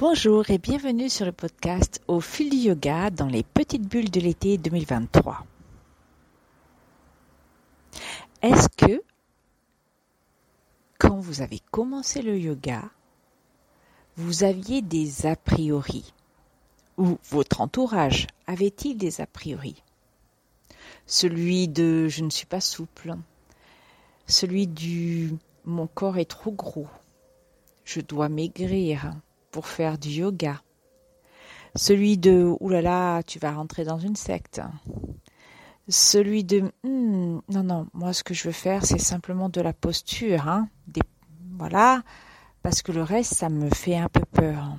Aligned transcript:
Bonjour 0.00 0.48
et 0.48 0.58
bienvenue 0.58 1.08
sur 1.08 1.26
le 1.26 1.32
podcast 1.32 2.00
Au 2.06 2.20
fil 2.20 2.50
du 2.50 2.56
yoga 2.56 3.10
dans 3.10 3.26
les 3.26 3.42
petites 3.42 3.88
bulles 3.88 4.12
de 4.12 4.20
l'été 4.20 4.56
2023. 4.56 5.44
Est-ce 8.42 8.68
que 8.68 9.02
quand 11.00 11.18
vous 11.18 11.42
avez 11.42 11.58
commencé 11.72 12.22
le 12.22 12.38
yoga, 12.38 12.84
vous 14.16 14.44
aviez 14.44 14.82
des 14.82 15.26
a 15.26 15.34
priori? 15.34 16.14
Ou 16.96 17.18
votre 17.30 17.60
entourage 17.60 18.28
avait-il 18.46 18.96
des 18.96 19.20
a 19.20 19.26
priori? 19.26 19.82
Celui 21.06 21.66
de 21.66 22.06
je 22.06 22.22
ne 22.22 22.30
suis 22.30 22.46
pas 22.46 22.60
souple, 22.60 23.16
celui 24.28 24.68
du 24.68 25.32
mon 25.64 25.88
corps 25.88 26.18
est 26.18 26.30
trop 26.30 26.52
gros, 26.52 26.86
je 27.84 28.00
dois 28.00 28.28
maigrir, 28.28 29.12
pour 29.50 29.66
faire 29.66 29.98
du 29.98 30.10
yoga. 30.10 30.62
Celui 31.74 32.18
de 32.18 32.54
oulala, 32.60 32.82
là 32.82 33.14
là, 33.16 33.22
tu 33.22 33.38
vas 33.38 33.52
rentrer 33.52 33.84
dans 33.84 33.98
une 33.98 34.16
secte. 34.16 34.60
Celui 35.88 36.44
de 36.44 36.70
hmm, 36.82 37.40
non, 37.48 37.62
non, 37.62 37.86
moi 37.94 38.12
ce 38.12 38.22
que 38.22 38.34
je 38.34 38.44
veux 38.44 38.52
faire, 38.52 38.84
c'est 38.84 38.98
simplement 38.98 39.48
de 39.48 39.60
la 39.60 39.72
posture. 39.72 40.48
Hein, 40.48 40.68
voilà, 41.56 42.02
parce 42.62 42.82
que 42.82 42.92
le 42.92 43.02
reste, 43.02 43.34
ça 43.34 43.48
me 43.48 43.70
fait 43.70 43.96
un 43.96 44.08
peu 44.08 44.20
peur. 44.32 44.76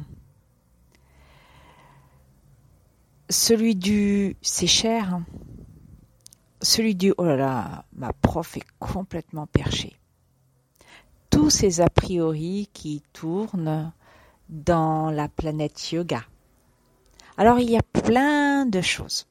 Celui 3.29 3.75
du 3.75 4.35
c'est 4.41 4.67
cher. 4.67 5.19
Celui 6.61 6.93
du 6.95 7.13
oh 7.17 7.23
là 7.23 7.37
là, 7.37 7.85
ma 7.93 8.11
prof 8.11 8.57
est 8.57 8.65
complètement 8.79 9.47
perchée. 9.47 9.95
Tous 11.29 11.49
ces 11.49 11.79
a 11.79 11.89
priori 11.89 12.69
qui 12.73 13.01
tournent 13.13 13.93
dans 14.49 15.11
la 15.11 15.27
planète 15.27 15.91
yoga. 15.91 16.23
Alors 17.37 17.59
il 17.59 17.69
y 17.69 17.77
a 17.77 17.83
plein 17.83 18.65
de 18.65 18.81
choses. 18.81 19.27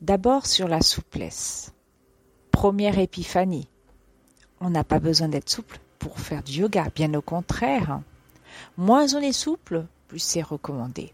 D'abord 0.00 0.46
sur 0.46 0.68
la 0.68 0.80
souplesse. 0.80 1.72
Première 2.50 2.98
épiphanie. 2.98 3.68
On 4.60 4.70
n'a 4.70 4.84
pas 4.84 4.98
besoin 4.98 5.28
d'être 5.28 5.50
souple 5.50 5.78
pour 5.98 6.18
faire 6.18 6.42
du 6.42 6.60
yoga, 6.60 6.88
bien 6.94 7.12
au 7.14 7.22
contraire. 7.22 8.00
Moins 8.76 9.14
on 9.14 9.20
est 9.20 9.32
souple, 9.32 9.86
plus 10.08 10.18
c'est 10.18 10.42
recommandé. 10.42 11.12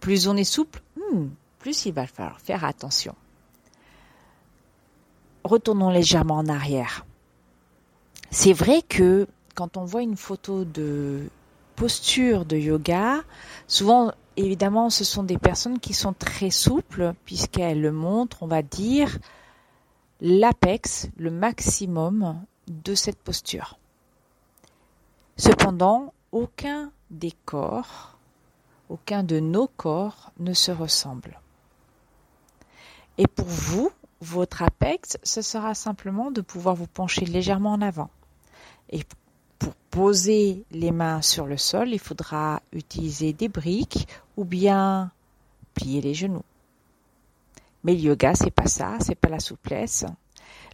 Plus 0.00 0.28
on 0.28 0.36
est 0.36 0.44
souple, 0.44 0.82
hmm, 0.96 1.28
plus 1.58 1.86
il 1.86 1.92
va 1.92 2.06
falloir 2.06 2.40
faire 2.40 2.64
attention. 2.64 3.14
Retournons 5.44 5.90
légèrement 5.90 6.36
en 6.36 6.48
arrière. 6.48 7.04
C'est 8.30 8.52
vrai 8.52 8.82
que 8.82 9.26
quand 9.54 9.76
on 9.76 9.84
voit 9.84 10.02
une 10.02 10.16
photo 10.16 10.64
de 10.64 11.28
posture 11.76 12.44
de 12.44 12.56
yoga, 12.56 13.22
souvent, 13.66 14.12
évidemment, 14.36 14.90
ce 14.90 15.04
sont 15.04 15.22
des 15.22 15.38
personnes 15.38 15.78
qui 15.78 15.94
sont 15.94 16.12
très 16.12 16.50
souples, 16.50 17.12
puisqu'elles 17.24 17.90
montrent, 17.90 18.42
on 18.42 18.46
va 18.46 18.62
dire, 18.62 19.18
l'apex, 20.20 21.08
le 21.16 21.30
maximum 21.30 22.42
de 22.68 22.94
cette 22.94 23.18
posture. 23.18 23.78
Cependant, 25.36 26.14
aucun 26.32 26.92
des 27.10 27.32
corps, 27.44 28.16
aucun 28.88 29.22
de 29.22 29.40
nos 29.40 29.66
corps 29.66 30.32
ne 30.38 30.52
se 30.52 30.70
ressemble. 30.70 31.40
Et 33.18 33.26
pour 33.26 33.46
vous, 33.46 33.90
votre 34.20 34.62
apex, 34.62 35.18
ce 35.22 35.42
sera 35.42 35.74
simplement 35.74 36.30
de 36.30 36.40
pouvoir 36.40 36.74
vous 36.74 36.86
pencher 36.86 37.24
légèrement 37.24 37.72
en 37.72 37.82
avant. 37.82 38.10
Et 38.90 39.02
pour 39.64 39.74
poser 39.90 40.64
les 40.72 40.90
mains 40.90 41.22
sur 41.22 41.46
le 41.46 41.56
sol, 41.56 41.88
il 41.88 41.98
faudra 41.98 42.60
utiliser 42.72 43.32
des 43.32 43.48
briques 43.48 44.06
ou 44.36 44.44
bien 44.44 45.10
plier 45.72 46.02
les 46.02 46.12
genoux. 46.12 46.44
Mais 47.82 47.94
le 47.94 48.00
yoga, 48.00 48.34
c'est 48.34 48.50
pas 48.50 48.66
ça, 48.66 48.98
c'est 49.00 49.14
pas 49.14 49.30
la 49.30 49.40
souplesse. 49.40 50.04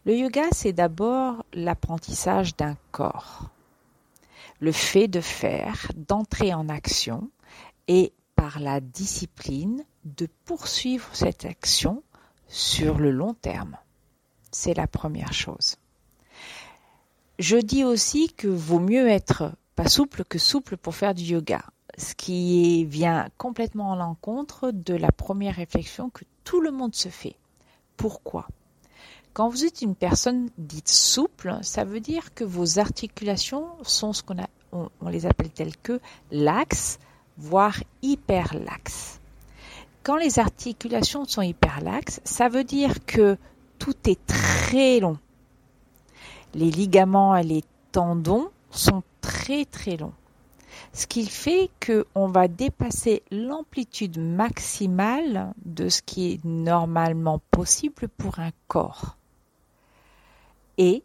Le 0.04 0.16
yoga, 0.16 0.42
c'est 0.50 0.72
d'abord 0.72 1.44
l'apprentissage 1.52 2.56
d'un 2.56 2.76
corps. 2.90 3.50
Le 4.58 4.72
fait 4.72 5.06
de 5.06 5.20
faire, 5.20 5.92
d'entrer 5.94 6.52
en 6.52 6.68
action 6.68 7.30
et 7.86 8.12
par 8.34 8.58
la 8.58 8.80
discipline 8.80 9.84
de 10.04 10.26
poursuivre 10.44 11.08
cette 11.12 11.44
action 11.44 12.02
sur 12.48 12.98
le 12.98 13.12
long 13.12 13.34
terme. 13.34 13.76
C'est 14.50 14.74
la 14.74 14.88
première 14.88 15.32
chose. 15.32 15.76
Je 17.40 17.56
dis 17.56 17.84
aussi 17.84 18.28
que 18.28 18.48
vaut 18.48 18.80
mieux 18.80 19.08
être 19.08 19.52
pas 19.74 19.88
souple 19.88 20.24
que 20.24 20.38
souple 20.38 20.76
pour 20.76 20.94
faire 20.94 21.14
du 21.14 21.22
yoga, 21.22 21.62
ce 21.96 22.14
qui 22.14 22.84
vient 22.84 23.30
complètement 23.38 23.92
en 23.92 23.96
l'encontre 23.96 24.72
de 24.72 24.92
la 24.92 25.10
première 25.10 25.54
réflexion 25.54 26.10
que 26.10 26.24
tout 26.44 26.60
le 26.60 26.70
monde 26.70 26.94
se 26.94 27.08
fait. 27.08 27.36
Pourquoi? 27.96 28.46
Quand 29.32 29.48
vous 29.48 29.64
êtes 29.64 29.80
une 29.80 29.94
personne 29.94 30.50
dite 30.58 30.90
souple, 30.90 31.56
ça 31.62 31.84
veut 31.84 32.00
dire 32.00 32.34
que 32.34 32.44
vos 32.44 32.78
articulations 32.78 33.68
sont 33.84 34.12
ce 34.12 34.22
qu'on 34.22 35.08
les 35.08 35.24
appelle 35.24 35.48
telles 35.48 35.78
que 35.78 35.98
laxes, 36.30 36.98
voire 37.38 37.82
hyper 38.02 38.52
laxes. 38.52 39.18
Quand 40.02 40.16
les 40.16 40.40
articulations 40.40 41.24
sont 41.24 41.40
hyper 41.40 41.80
laxes, 41.80 42.20
ça 42.24 42.50
veut 42.50 42.64
dire 42.64 43.02
que 43.06 43.38
tout 43.78 43.96
est 44.04 44.26
très 44.26 45.00
long 45.00 45.16
les 46.54 46.70
ligaments 46.70 47.36
et 47.36 47.42
les 47.42 47.64
tendons 47.92 48.50
sont 48.70 49.02
très 49.20 49.64
très 49.64 49.96
longs. 49.96 50.14
Ce 50.92 51.06
qui 51.06 51.26
fait 51.26 51.70
qu'on 51.84 52.28
va 52.28 52.48
dépasser 52.48 53.22
l'amplitude 53.30 54.18
maximale 54.18 55.52
de 55.64 55.88
ce 55.88 56.02
qui 56.02 56.32
est 56.32 56.44
normalement 56.44 57.40
possible 57.50 58.08
pour 58.08 58.38
un 58.38 58.50
corps. 58.68 59.16
Et 60.78 61.02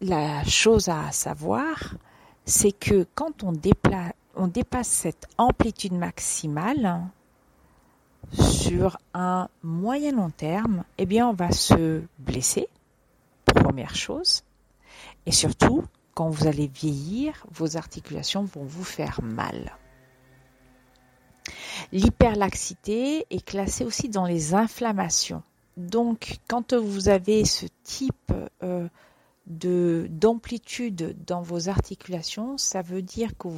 la 0.00 0.44
chose 0.44 0.88
à 0.88 1.10
savoir, 1.12 1.94
c'est 2.44 2.72
que 2.72 3.06
quand 3.14 3.42
on, 3.42 3.54
on 4.36 4.46
dépasse 4.46 4.88
cette 4.88 5.26
amplitude 5.38 5.94
maximale, 5.94 7.00
sur 8.32 8.98
un 9.14 9.48
moyen 9.62 10.12
long 10.12 10.30
terme, 10.30 10.84
eh 10.98 11.06
bien, 11.06 11.28
on 11.28 11.32
va 11.32 11.52
se 11.52 12.02
blesser, 12.18 12.68
première 13.54 13.94
chose. 13.94 14.42
Et 15.26 15.32
surtout, 15.32 15.84
quand 16.14 16.30
vous 16.30 16.46
allez 16.46 16.66
vieillir, 16.66 17.46
vos 17.50 17.76
articulations 17.76 18.44
vont 18.44 18.64
vous 18.64 18.84
faire 18.84 19.20
mal. 19.22 19.76
L'hyperlaxité 21.92 23.26
est 23.30 23.44
classée 23.44 23.84
aussi 23.84 24.08
dans 24.08 24.26
les 24.26 24.54
inflammations. 24.54 25.42
Donc, 25.76 26.38
quand 26.48 26.72
vous 26.72 27.08
avez 27.08 27.44
ce 27.44 27.66
type 27.84 28.32
euh, 28.62 28.88
de 29.46 30.08
d'amplitude 30.10 31.16
dans 31.26 31.42
vos 31.42 31.68
articulations, 31.68 32.56
ça 32.56 32.82
veut 32.82 33.02
dire 33.02 33.36
que 33.38 33.48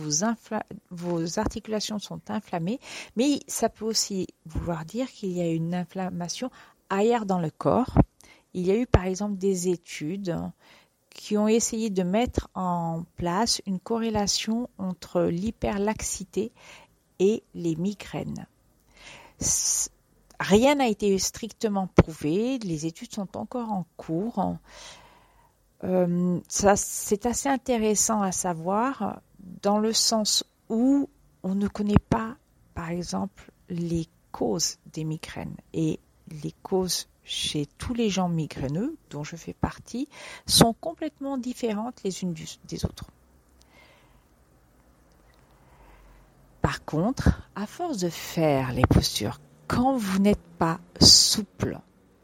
vos 0.90 1.38
articulations 1.38 1.98
sont 1.98 2.20
inflammées, 2.28 2.80
mais 3.16 3.40
ça 3.46 3.68
peut 3.68 3.84
aussi 3.84 4.26
vouloir 4.44 4.84
dire 4.84 5.08
qu'il 5.08 5.30
y 5.30 5.40
a 5.40 5.48
une 5.48 5.74
inflammation 5.74 6.50
ailleurs 6.90 7.24
dans 7.24 7.38
le 7.38 7.50
corps 7.50 7.96
il 8.54 8.66
y 8.66 8.70
a 8.70 8.76
eu 8.76 8.86
par 8.86 9.04
exemple 9.04 9.36
des 9.36 9.68
études 9.68 10.36
qui 11.10 11.36
ont 11.36 11.48
essayé 11.48 11.90
de 11.90 12.02
mettre 12.02 12.48
en 12.54 13.04
place 13.16 13.60
une 13.66 13.80
corrélation 13.80 14.70
entre 14.78 15.22
l'hyperlaxité 15.22 16.52
et 17.18 17.42
les 17.54 17.76
migraines. 17.76 18.46
Rien 20.40 20.76
n'a 20.76 20.86
été 20.86 21.18
strictement 21.18 21.88
prouvé, 21.88 22.58
les 22.58 22.86
études 22.86 23.12
sont 23.12 23.36
encore 23.36 23.72
en 23.72 23.84
cours. 23.96 24.56
Euh, 25.84 26.40
c'est 26.48 27.26
assez 27.26 27.48
intéressant 27.48 28.22
à 28.22 28.30
savoir 28.30 29.20
dans 29.62 29.78
le 29.78 29.92
sens 29.92 30.44
où 30.68 31.08
on 31.42 31.54
ne 31.54 31.66
connaît 31.66 31.94
pas, 32.10 32.36
par 32.74 32.90
exemple, 32.90 33.50
les 33.68 34.06
causes 34.30 34.78
des 34.92 35.04
migraines 35.04 35.56
et 35.72 35.98
les 36.42 36.52
causes 36.62 37.08
chez 37.28 37.66
tous 37.78 37.94
les 37.94 38.10
gens 38.10 38.28
migraineux, 38.28 38.96
dont 39.10 39.22
je 39.22 39.36
fais 39.36 39.52
partie, 39.52 40.08
sont 40.46 40.72
complètement 40.72 41.38
différentes 41.38 42.02
les 42.02 42.22
unes 42.22 42.34
des 42.64 42.84
autres. 42.84 43.04
Par 46.62 46.84
contre, 46.84 47.42
à 47.54 47.66
force 47.66 47.98
de 47.98 48.08
faire 48.08 48.72
les 48.72 48.82
postures, 48.82 49.40
quand 49.66 49.96
vous 49.96 50.18
n'êtes 50.18 50.42
pas 50.58 50.80
souple, 51.00 51.78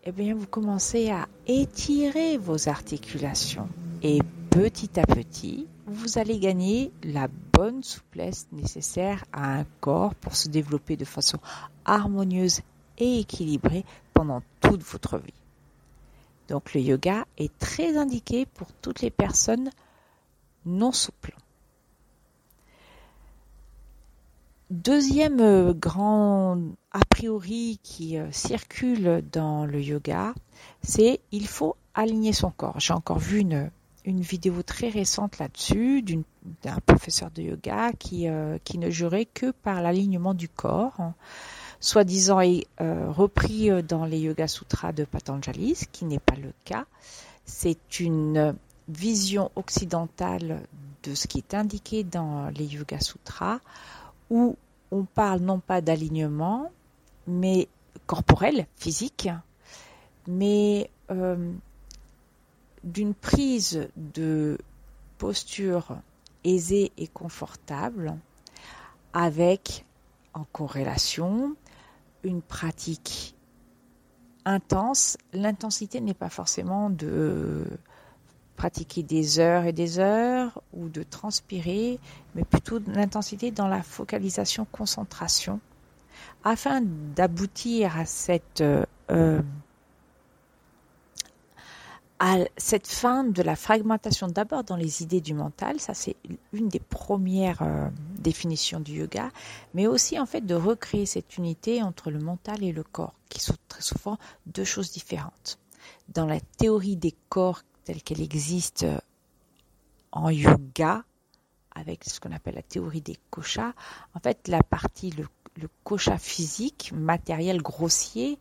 eh 0.05 0.13
bien, 0.13 0.35
vous 0.35 0.47
commencez 0.47 1.11
à 1.11 1.29
étirer 1.47 2.39
vos 2.39 2.69
articulations 2.69 3.69
et 4.03 4.19
petit 4.51 4.99
à 4.99 5.07
petit, 5.07 5.67
vous 5.87 6.19
allez 6.19 6.39
gagner 6.39 6.93
la 7.03 7.29
bonne 7.53 7.83
souplesse 7.83 8.47
nécessaire 8.53 9.25
à 9.33 9.59
un 9.59 9.65
corps 9.81 10.15
pour 10.15 10.37
se 10.37 10.49
développer 10.49 10.97
de 10.97 11.05
façon 11.05 11.39
harmonieuse 11.85 12.61
et 12.99 13.21
équilibrée 13.21 13.85
pendant 14.13 14.43
toute 14.75 14.83
votre 14.83 15.19
vie. 15.19 15.33
Donc 16.49 16.75
le 16.75 16.81
yoga 16.81 17.27
est 17.39 17.57
très 17.59 17.97
indiqué 17.97 18.45
pour 18.45 18.67
toutes 18.83 19.01
les 19.01 19.11
personnes 19.11 19.71
non 20.67 20.93
souples. 20.93 21.37
Deuxième 24.71 25.41
euh, 25.41 25.73
grand 25.73 26.59
a 26.91 27.05
priori 27.09 27.79
qui 27.83 28.19
euh, 28.19 28.33
circule 28.33 29.23
dans 29.31 29.67
le 29.67 29.81
yoga, 29.81 30.35
c'est 30.83 31.21
il 31.31 31.47
faut 31.47 31.77
aligner 31.95 32.33
son 32.33 32.51
corps. 32.51 32.81
J'ai 32.81 32.95
encore 32.95 33.21
vu 33.21 33.39
une, 33.39 33.71
vidéo 34.05 34.63
très 34.63 34.89
récente 34.89 35.39
là-dessus 35.39 36.03
d'un 36.03 36.79
professeur 36.85 37.31
de 37.31 37.43
yoga 37.43 37.93
qui, 37.93 38.29
euh, 38.29 38.59
qui 38.65 38.79
ne 38.79 38.91
jurait 38.91 39.27
que 39.27 39.53
par 39.53 39.81
l'alignement 39.81 40.35
du 40.35 40.49
corps, 40.49 41.13
soi-disant 41.85 42.41
repris 42.79 43.71
dans 43.83 44.07
les 44.07 44.21
Yoga 44.21 44.49
Sutras 44.49 44.93
de 44.93 45.05
Patanjali, 45.05 45.75
ce 45.75 45.85
qui 45.87 46.05
n'est 46.07 46.19
pas 46.19 46.37
le 46.37 46.53
cas. 46.65 46.87
C'est 47.45 48.01
une 48.01 48.57
vision 48.89 49.51
occidentale 49.55 50.63
de 51.03 51.15
ce 51.15 51.27
qui 51.27 51.39
est 51.39 51.55
indiqué 51.55 52.03
dans 52.03 52.49
les 52.49 52.65
Yoga 52.65 53.01
Sutras, 53.01 53.61
où 54.31 54.57
on 54.91 55.05
parle 55.05 55.41
non 55.41 55.59
pas 55.59 55.83
d'alignement, 55.83 56.71
mais 57.27 57.69
corporel, 58.07 58.67
physique, 58.77 59.29
mais 60.27 60.91
euh, 61.11 61.53
d'une 62.83 63.15
prise 63.15 63.89
de 63.97 64.59
posture 65.19 65.97
aisée 66.45 66.93
et 66.97 67.09
confortable 67.09 68.15
avec 69.13 69.85
en 70.33 70.45
corrélation 70.53 71.55
une 72.25 72.43
pratique 72.43 73.35
intense. 74.45 75.17
L'intensité 75.33 76.01
n'est 76.01 76.15
pas 76.15 76.29
forcément 76.29 76.91
de 76.91 77.65
pratiquer 78.57 79.03
des 79.03 79.39
heures 79.41 79.65
et 79.65 79.73
des 79.73 79.99
heures 79.99 80.63
ou 80.73 80.89
de 80.89 81.03
transpirer, 81.03 81.99
mais 82.35 82.45
plutôt 82.45 82.79
l'intensité 82.87 83.51
dans 83.51 83.69
la 83.69 83.83
focalisation, 83.83 84.67
concentration, 84.71 85.61
afin 86.45 86.81
d'aboutir 87.17 87.99
à 87.99 88.05
cette 88.05 88.63
euh, 89.11 89.43
à 92.21 92.39
cette 92.57 92.87
fin 92.87 93.25
de 93.25 93.43
la 93.43 93.57
fragmentation 93.57 94.29
d'abord 94.29 94.63
dans 94.65 94.77
les 94.77 95.03
idées 95.03 95.21
du 95.21 95.35
mental, 95.35 95.81
ça 95.81 95.95
c'est 95.95 96.17
une 96.53 96.69
des 96.69 96.79
premières 96.81 97.63
euh, 97.63 97.89
définitions 98.19 98.81
du 98.81 98.93
yoga, 99.01 99.31
mais 99.75 99.87
aussi 99.87 100.19
en 100.19 100.27
fait 100.27 100.41
de 100.43 100.55
recréer 100.55 101.07
cette 101.07 101.37
unité 101.37 101.83
entre 101.83 102.11
le 102.11 102.21
mental 102.21 102.63
et 102.63 102.73
le 102.73 102.85
corps, 102.85 103.15
qui 103.29 103.41
sont 103.41 103.57
très 103.69 103.83
souvent 103.83 104.19
deux 104.47 104.65
choses 104.65 104.93
différentes. 104.93 105.59
Dans 106.09 106.27
la 106.27 106.41
théorie 106.41 106.97
des 106.97 107.15
corps 107.29 107.63
telle 107.85 108.03
qu'elle 108.03 108.21
existe 108.21 108.85
euh, 108.85 108.99
en 110.13 110.31
yoga, 110.31 111.05
avec 111.75 112.05
ce 112.05 112.21
qu'on 112.21 112.33
appelle 112.33 112.55
la 112.55 112.63
théorie 112.63 113.01
des 113.01 113.19
koshas, 113.31 113.73
en 114.15 114.21
fait, 114.21 114.47
la 114.49 114.63
partie, 114.63 115.11
le, 115.11 115.27
le 115.61 115.69
kosha 115.83 116.19
physique, 116.19 116.93
matériel, 116.95 117.61
grossier, 117.61 118.39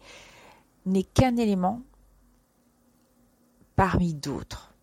n'est 0.85 1.03
qu'un 1.03 1.35
élément 1.37 1.81
parmi 3.75 4.13
d'autres. 4.13 4.73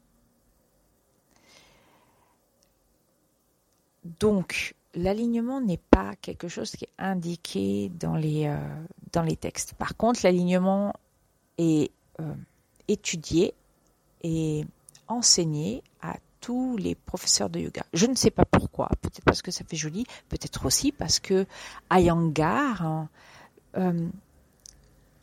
Donc, 4.04 4.74
l'alignement 4.94 5.60
n'est 5.60 5.80
pas 5.90 6.16
quelque 6.16 6.48
chose 6.48 6.72
qui 6.72 6.84
est 6.84 6.92
indiqué 6.98 7.90
dans 8.00 8.16
les, 8.16 8.46
euh, 8.46 9.34
textes. 9.36 9.74
Par 9.74 9.96
contre, 9.96 10.20
l'alignement 10.24 10.94
est 11.58 11.90
euh, 12.20 12.34
étudié 12.88 13.54
et 14.22 14.64
enseigné 15.08 15.82
à 16.02 16.16
tous 16.40 16.76
les 16.76 16.94
professeurs 16.94 17.50
de 17.50 17.60
yoga. 17.60 17.82
Je 17.92 18.06
ne 18.06 18.14
sais 18.14 18.30
pas 18.30 18.44
pourquoi, 18.44 18.88
peut-être 19.02 19.24
parce 19.24 19.42
que 19.42 19.50
ça 19.50 19.64
fait 19.64 19.76
joli, 19.76 20.06
peut-être 20.28 20.64
aussi 20.64 20.90
parce 20.90 21.20
que 21.20 21.46
Iyengar, 21.92 22.82
hein, 22.82 23.08
euh, 23.76 24.08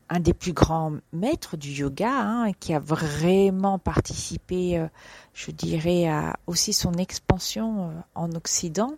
un 0.09 0.19
des 0.19 0.33
plus 0.33 0.53
grands 0.53 0.93
maîtres 1.11 1.57
du 1.57 1.71
yoga, 1.71 2.11
hein, 2.11 2.53
qui 2.53 2.73
a 2.73 2.79
vraiment 2.79 3.77
participé, 3.79 4.77
euh, 4.77 4.87
je 5.33 5.51
dirais, 5.51 6.07
à 6.07 6.37
aussi 6.47 6.73
son 6.73 6.93
expansion 6.93 7.89
euh, 7.89 7.93
en 8.15 8.31
Occident, 8.31 8.93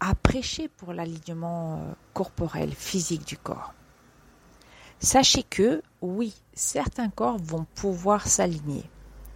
a 0.00 0.14
prêché 0.14 0.68
pour 0.68 0.92
l'alignement 0.92 1.80
corporel, 2.12 2.72
physique 2.74 3.26
du 3.26 3.36
corps. 3.36 3.72
Sachez 4.98 5.42
que, 5.42 5.82
oui, 6.00 6.34
certains 6.54 7.08
corps 7.08 7.38
vont 7.38 7.66
pouvoir 7.74 8.26
s'aligner, 8.26 8.84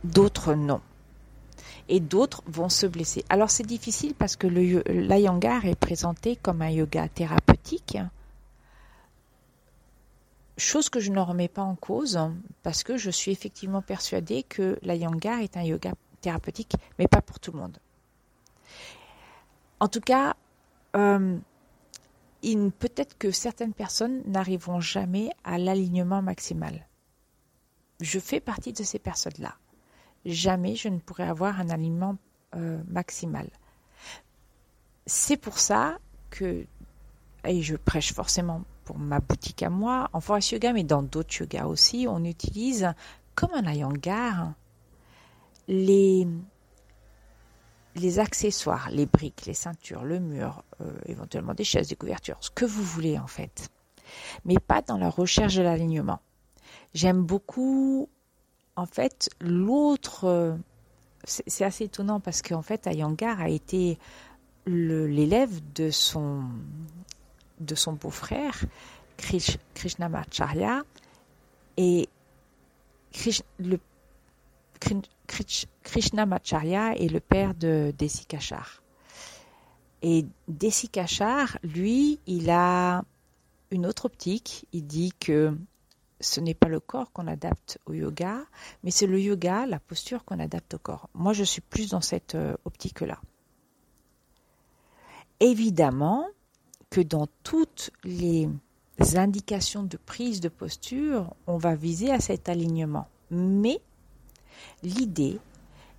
d'autres 0.05 0.55
non. 0.55 0.81
Et 1.89 2.01
d'autres 2.01 2.43
vont 2.47 2.69
se 2.69 2.87
blesser. 2.87 3.25
Alors 3.29 3.51
c'est 3.51 3.67
difficile 3.67 4.15
parce 4.15 4.35
que 4.35 4.49
l'ayangar 4.49 5.67
est 5.67 5.77
présenté 5.77 6.35
comme 6.35 6.63
un 6.63 6.71
yoga 6.71 7.09
thérapeutique, 7.09 7.99
chose 10.57 10.89
que 10.89 11.01
je 11.01 11.11
ne 11.11 11.21
remets 11.21 11.49
pas 11.49 11.63
en 11.63 11.75
cause 11.75 12.19
parce 12.63 12.83
que 12.83 12.97
je 12.97 13.11
suis 13.11 13.33
effectivement 13.33 13.83
persuadée 13.83 14.43
que 14.43 14.79
l'ayangar 14.83 15.41
est 15.41 15.57
un 15.57 15.63
yoga 15.63 15.93
thérapeutique, 16.21 16.75
mais 16.99 17.09
pas 17.09 17.21
pour 17.21 17.39
tout 17.41 17.53
le 17.53 17.59
monde. 17.59 17.79
En 19.81 19.89
tout 19.89 20.01
cas, 20.01 20.35
euh, 20.97 21.39
peut-être 22.79 23.19
que 23.19 23.31
certaines 23.31 23.75
personnes 23.75 24.23
n'arriveront 24.27 24.81
jamais 24.81 25.31
à 25.45 25.59
l'alignement 25.59 26.23
maximal. 26.23 26.87
Je 28.01 28.19
fais 28.19 28.41
partie 28.41 28.73
de 28.73 28.83
ces 28.83 28.99
personnes-là. 28.99 29.55
Jamais 30.25 30.75
je 30.75 30.89
ne 30.89 30.99
pourrai 30.99 31.25
avoir 31.25 31.61
un 31.61 31.71
alignement 31.71 32.17
euh, 32.55 32.83
maximal. 32.89 33.49
C'est 35.07 35.37
pour 35.37 35.59
ça 35.59 35.99
que, 36.31 36.67
et 37.45 37.63
je 37.63 37.77
prêche 37.77 38.13
forcément 38.13 38.63
pour 38.87 38.99
ma 38.99 39.19
boutique 39.21 39.63
à 39.63 39.69
moi, 39.69 40.09
en 40.13 40.21
forest 40.21 40.53
yoga, 40.53 40.73
mais 40.73 40.85
dans 40.85 41.03
d'autres 41.03 41.35
yogas 41.41 41.67
aussi, 41.67 42.07
on 42.09 42.25
utilise 42.25 42.95
comme 43.35 43.53
un 43.53 43.67
ayangar 43.67 44.55
les, 45.69 46.27
les 47.97 48.19
accessoires, 48.21 48.89
les 48.91 49.05
briques, 49.07 49.45
les 49.45 49.55
ceintures, 49.55 50.05
le 50.05 50.21
mur, 50.21 50.63
euh, 50.81 50.93
éventuellement 51.07 51.53
des 51.53 51.65
chaises, 51.65 51.89
des 51.89 51.97
couvertures, 51.97 52.39
ce 52.41 52.51
que 52.51 52.65
vous 52.65 52.85
voulez 52.85 53.19
en 53.19 53.27
fait, 53.27 53.69
mais 54.45 54.59
pas 54.61 54.83
dans 54.83 54.99
la 54.99 55.11
recherche 55.11 55.57
de 55.57 55.63
l'alignement. 55.63 56.21
J'aime 56.95 57.23
beaucoup, 57.23 58.09
en 58.77 58.87
fait, 58.87 59.29
l'autre. 59.41 60.57
C'est 61.25 61.65
assez 61.65 61.85
étonnant 61.85 62.21
parce 62.21 62.41
qu'en 62.41 62.63
fait, 62.63 62.87
Ayangar 62.87 63.41
a 63.41 63.49
été 63.49 63.99
l'élève 64.67 65.61
de 65.75 65.91
son, 65.91 66.45
de 67.61 67.75
son 67.75 67.95
beau-frère, 67.95 68.65
Krish, 69.17 69.59
Krishnamacharya, 69.75 70.83
et 71.77 72.09
Krishnamacharya 75.83 76.97
est 76.97 77.09
le 77.09 77.21
père 77.21 77.55
de 77.55 77.93
Desikachar. 77.99 78.83
Et 80.03 80.27
Desikachar, 80.49 81.59
lui, 81.63 82.21
il 82.27 82.51
a 82.51 83.05
une 83.71 83.87
autre 83.87 84.05
optique. 84.07 84.67
Il 84.73 84.87
dit 84.87 85.13
que 85.19 85.57
ce 86.21 86.41
n'est 86.41 86.55
pas 86.55 86.69
le 86.69 86.81
corps 86.81 87.13
qu'on 87.13 87.27
adapte 87.27 87.79
au 87.87 87.93
yoga, 87.93 88.39
mais 88.83 88.91
c'est 88.91 89.07
le 89.07 89.21
yoga, 89.21 89.67
la 89.67 89.81
posture 89.81 90.25
qu'on 90.25 90.39
adapte 90.39 90.75
au 90.75 90.79
corps. 90.79 91.09
Moi, 91.15 91.33
je 91.33 91.45
suis 91.45 91.61
plus 91.61 91.91
dans 91.91 92.01
cette 92.01 92.35
euh, 92.35 92.57
optique-là. 92.65 93.21
Évidemment 95.41 96.27
que 96.97 97.03
dans 97.03 97.27
toutes 97.43 97.91
les 98.05 98.49
indications 99.17 99.83
de 99.83 99.99
prise 99.99 100.41
de 100.41 100.49
posture, 100.49 101.35
on 101.47 101.59
va 101.59 101.75
viser 101.75 102.11
à 102.11 102.21
cet 102.21 102.49
alignement. 102.49 103.07
Mais 103.31 103.83
L'idée 104.83 105.39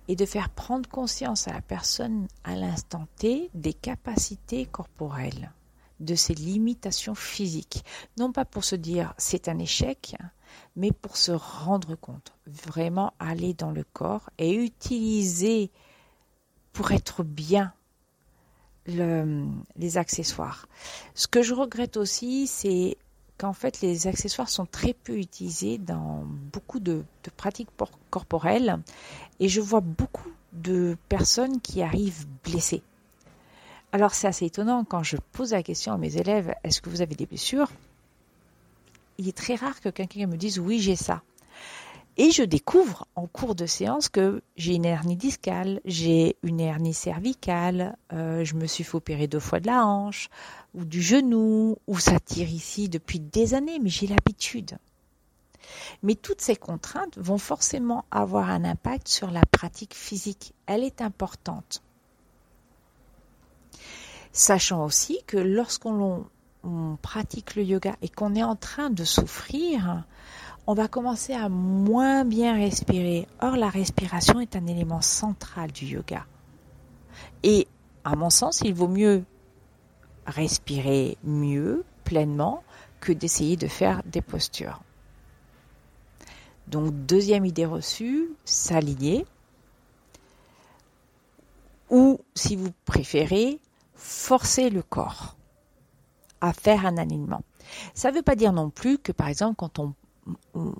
est 0.08 0.16
de 0.16 0.26
faire 0.26 0.50
prendre 0.50 0.88
conscience 0.88 1.46
à 1.46 1.52
la 1.52 1.60
personne 1.60 2.26
à 2.42 2.56
l'instant 2.56 3.06
T 3.14 3.48
des 3.54 3.74
capacités 3.74 4.66
corporelles, 4.66 5.52
de 6.00 6.16
ses 6.16 6.34
limitations 6.34 7.14
physiques. 7.14 7.84
Non 8.16 8.32
pas 8.32 8.44
pour 8.44 8.64
se 8.64 8.74
dire 8.74 9.14
c'est 9.18 9.46
un 9.46 9.60
échec, 9.60 10.16
mais 10.74 10.90
pour 10.90 11.16
se 11.16 11.30
rendre 11.30 11.94
compte, 11.94 12.32
vraiment 12.44 13.12
aller 13.20 13.54
dans 13.54 13.70
le 13.70 13.84
corps 13.84 14.30
et 14.38 14.52
utiliser 14.52 15.70
pour 16.72 16.90
être 16.90 17.22
bien 17.22 17.72
les 18.88 19.98
accessoires. 19.98 20.66
Ce 21.14 21.26
que 21.26 21.42
je 21.42 21.54
regrette 21.54 21.96
aussi, 21.96 22.46
c'est 22.46 22.96
qu'en 23.38 23.52
fait 23.52 23.80
les 23.80 24.06
accessoires 24.08 24.48
sont 24.48 24.66
très 24.66 24.92
peu 24.92 25.16
utilisés 25.16 25.78
dans 25.78 26.24
beaucoup 26.52 26.80
de, 26.80 27.04
pratiques 27.36 27.68
corporelles 28.10 28.78
et 29.38 29.48
je 29.48 29.60
vois 29.60 29.80
beaucoup 29.80 30.30
de 30.52 30.96
personnes 31.08 31.60
qui 31.60 31.82
arrivent 31.82 32.26
blessées. 32.44 32.82
Alors 33.92 34.12
c'est 34.12 34.26
assez 34.26 34.46
étonnant 34.46 34.84
quand 34.84 35.02
je 35.02 35.16
pose 35.32 35.52
la 35.52 35.62
question 35.62 35.92
à 35.92 35.98
mes 35.98 36.16
élèves, 36.16 36.52
est-ce 36.64 36.82
que 36.82 36.90
vous 36.90 37.00
avez 37.00 37.14
des 37.14 37.26
blessures? 37.26 37.70
Il 39.18 39.28
est 39.28 39.36
très 39.36 39.54
rare 39.54 39.80
que 39.80 39.88
quelqu'un 39.88 40.26
me 40.26 40.36
dise 40.36 40.58
oui 40.58 40.80
j'ai 40.80 40.96
ça. 40.96 41.22
Et 42.20 42.32
je 42.32 42.42
découvre 42.42 43.06
en 43.14 43.28
cours 43.28 43.54
de 43.54 43.64
séance 43.64 44.08
que 44.08 44.42
j'ai 44.56 44.74
une 44.74 44.84
hernie 44.84 45.16
discale, 45.16 45.80
j'ai 45.84 46.36
une 46.42 46.58
hernie 46.58 46.92
cervicale, 46.92 47.96
euh, 48.12 48.44
je 48.44 48.56
me 48.56 48.66
suis 48.66 48.82
fait 48.82 48.96
opérer 48.96 49.28
deux 49.28 49.38
fois 49.38 49.60
de 49.60 49.68
la 49.68 49.86
hanche 49.86 50.28
ou 50.74 50.84
du 50.84 51.00
genou, 51.00 51.76
ou 51.86 51.98
ça 52.00 52.18
tire 52.18 52.50
ici 52.50 52.88
depuis 52.88 53.20
des 53.20 53.54
années, 53.54 53.78
mais 53.80 53.88
j'ai 53.88 54.08
l'habitude. 54.08 54.78
Mais 56.02 56.16
toutes 56.16 56.40
ces 56.40 56.56
contraintes 56.56 57.16
vont 57.18 57.38
forcément 57.38 58.04
avoir 58.10 58.50
un 58.50 58.64
impact 58.64 59.06
sur 59.06 59.30
la 59.30 59.46
pratique 59.46 59.94
physique. 59.94 60.54
Elle 60.66 60.82
est 60.82 61.00
importante. 61.00 61.84
Sachant 64.32 64.84
aussi 64.84 65.20
que 65.28 65.36
lorsqu'on 65.36 66.26
pratique 67.00 67.54
le 67.54 67.62
yoga 67.62 67.94
et 68.02 68.08
qu'on 68.08 68.34
est 68.34 68.42
en 68.42 68.56
train 68.56 68.90
de 68.90 69.04
souffrir, 69.04 70.04
on 70.68 70.74
va 70.74 70.86
commencer 70.86 71.32
à 71.32 71.48
moins 71.48 72.26
bien 72.26 72.54
respirer. 72.54 73.26
Or, 73.40 73.56
la 73.56 73.70
respiration 73.70 74.38
est 74.38 74.54
un 74.54 74.66
élément 74.66 75.00
central 75.00 75.72
du 75.72 75.86
yoga. 75.86 76.26
Et 77.42 77.66
à 78.04 78.14
mon 78.16 78.28
sens, 78.28 78.60
il 78.62 78.74
vaut 78.74 78.86
mieux 78.86 79.24
respirer 80.26 81.16
mieux, 81.24 81.86
pleinement, 82.04 82.62
que 83.00 83.12
d'essayer 83.12 83.56
de 83.56 83.66
faire 83.66 84.02
des 84.04 84.20
postures. 84.20 84.82
Donc, 86.66 86.92
deuxième 87.06 87.46
idée 87.46 87.64
reçue, 87.64 88.28
s'aligner. 88.44 89.24
Ou, 91.88 92.20
si 92.34 92.56
vous 92.56 92.72
préférez, 92.84 93.58
forcer 93.94 94.68
le 94.68 94.82
corps 94.82 95.34
à 96.42 96.52
faire 96.52 96.84
un 96.84 96.98
alignement. 96.98 97.40
Ça 97.94 98.10
ne 98.10 98.16
veut 98.16 98.22
pas 98.22 98.36
dire 98.36 98.52
non 98.52 98.68
plus 98.68 98.98
que, 98.98 99.12
par 99.12 99.28
exemple, 99.28 99.56
quand 99.56 99.78
on 99.78 99.94
on, 100.54 100.74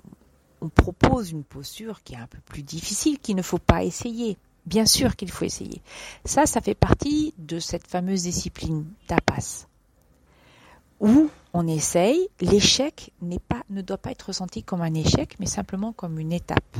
propose 0.75 1.31
une 1.31 1.43
posture 1.43 2.03
qui 2.03 2.13
est 2.13 2.17
un 2.17 2.27
peu 2.27 2.39
plus 2.45 2.63
difficile, 2.63 3.19
qu'il 3.19 3.35
ne 3.35 3.41
faut 3.41 3.59
pas 3.59 3.83
essayer. 3.83 4.37
Bien 4.65 4.85
sûr 4.85 5.15
qu'il 5.15 5.31
faut 5.31 5.45
essayer. 5.45 5.81
Ça, 6.25 6.45
ça 6.45 6.61
fait 6.61 6.75
partie 6.75 7.33
de 7.37 7.59
cette 7.59 7.87
fameuse 7.87 8.23
discipline 8.23 8.85
tapas, 9.07 9.67
où 10.99 11.29
on 11.53 11.65
essaye, 11.65 12.27
l'échec 12.41 13.11
n'est 13.21 13.39
pas, 13.39 13.63
ne 13.69 13.81
doit 13.81 13.97
pas 13.97 14.11
être 14.11 14.27
ressenti 14.27 14.61
comme 14.63 14.81
un 14.81 14.93
échec, 14.93 15.37
mais 15.39 15.45
simplement 15.45 15.93
comme 15.93 16.19
une 16.19 16.33
étape. 16.33 16.77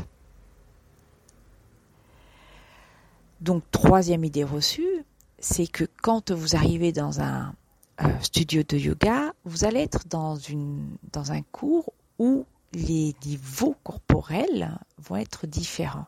Donc, 3.42 3.64
troisième 3.72 4.26
idée 4.26 4.44
reçue, 4.44 5.06
c'est 5.40 5.68
que 5.68 5.86
quand 6.02 6.32
vous 6.32 6.56
arrivez 6.58 6.92
dans 6.92 7.22
un 7.22 7.56
euh, 8.02 8.08
studio 8.22 8.64
de 8.68 8.78
yoga, 8.78 9.34
vous 9.46 9.66
allez 9.66 9.80
être 9.80 10.08
dans, 10.08 10.38
dans 11.12 11.32
un 11.32 11.42
cours 11.42 11.94
où 12.18 12.46
les 12.74 13.16
niveaux 13.26 13.76
corporels 13.84 14.78
vont 14.98 15.16
être 15.16 15.48
différents. 15.48 16.08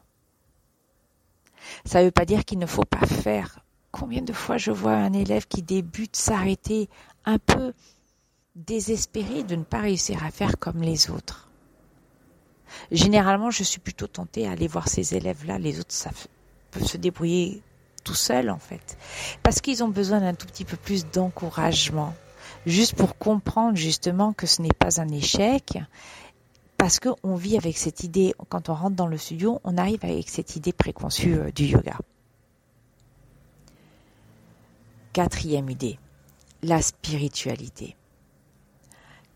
Ça 1.86 2.00
ne 2.00 2.06
veut 2.06 2.12
pas 2.12 2.26
dire 2.26 2.46
qu'il 2.46 2.60
ne 2.60 2.66
faut 2.66 2.86
pas 2.86 3.06
faire. 3.06 3.60
Combien 3.92 4.22
de 4.22 4.34
fois 4.34 4.58
je 4.58 4.72
vois 4.72 4.94
un 4.94 5.14
élève 5.14 5.48
qui 5.48 5.62
débute 5.62 6.16
s'arrêter 6.16 6.90
un 7.26 7.38
peu 7.38 7.74
désespéré 8.56 9.44
de 9.44 9.56
ne 9.56 9.64
pas 9.64 9.80
réussir 9.80 10.24
à 10.24 10.32
faire 10.32 10.58
comme 10.58 10.82
les 10.82 11.10
autres? 11.10 11.50
Généralement, 12.90 13.52
je 13.52 13.64
suis 13.64 13.80
plutôt 13.80 14.08
tentée 14.08 14.48
à 14.48 14.52
aller 14.52 14.68
voir 14.68 14.88
ces 14.88 15.16
élèves-là. 15.16 15.60
Les 15.60 15.80
autres 15.80 15.94
peuvent 16.72 16.86
se 16.86 16.98
débrouiller 16.98 17.62
tout 18.04 18.16
seuls, 18.16 18.50
en 18.50 18.60
fait. 18.60 18.98
Parce 19.44 19.62
qu'ils 19.62 19.84
ont 19.84 19.90
besoin 19.90 20.22
d'un 20.22 20.34
tout 20.34 20.48
petit 20.48 20.66
peu 20.66 20.78
plus 20.78 21.06
d'encouragement. 21.06 22.14
Juste 22.66 22.96
pour 22.96 23.18
comprendre 23.18 23.76
justement 23.76 24.34
que 24.34 24.48
ce 24.48 24.62
n'est 24.62 24.70
pas 24.70 25.02
un 25.02 25.10
échec 25.10 25.78
parce 26.82 27.00
qu'on 27.00 27.36
vit 27.36 27.58
avec 27.58 27.78
cette 27.78 28.04
idée, 28.04 28.34
quand 28.50 28.70
on 28.70 28.74
rentre 28.74 28.96
dans 28.96 29.06
le 29.06 29.20
studio, 29.20 29.62
on 29.64 29.78
arrive 29.78 30.00
avec 30.02 30.28
cette 30.30 30.56
idée 30.56 30.74
préconçue 30.74 31.36
euh, 31.36 31.52
du 31.52 31.66
yoga. 31.66 31.96
Quatrième 35.14 35.70
idée, 35.70 36.00
la 36.64 36.82
spiritualité. 36.82 37.96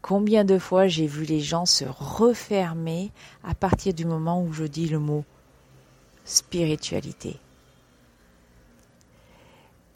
Combien 0.01 0.43
de 0.43 0.57
fois 0.57 0.87
j'ai 0.87 1.05
vu 1.05 1.23
les 1.23 1.39
gens 1.39 1.67
se 1.67 1.85
refermer 1.85 3.11
à 3.43 3.53
partir 3.53 3.93
du 3.93 4.05
moment 4.05 4.41
où 4.41 4.51
je 4.51 4.63
dis 4.63 4.87
le 4.87 4.97
mot 4.97 5.23
spiritualité? 6.23 7.37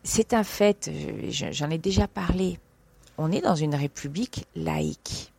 C'est 0.04 0.36
un 0.36 0.44
fait, 0.44 0.92
j'en 1.30 1.72
ai 1.72 1.80
déjà 1.80 2.08
parlé. 2.08 2.60
On 3.18 3.32
est 3.32 3.42
dans 3.42 3.56
une 3.56 3.74
république 3.74 4.46
laïque 4.56 5.34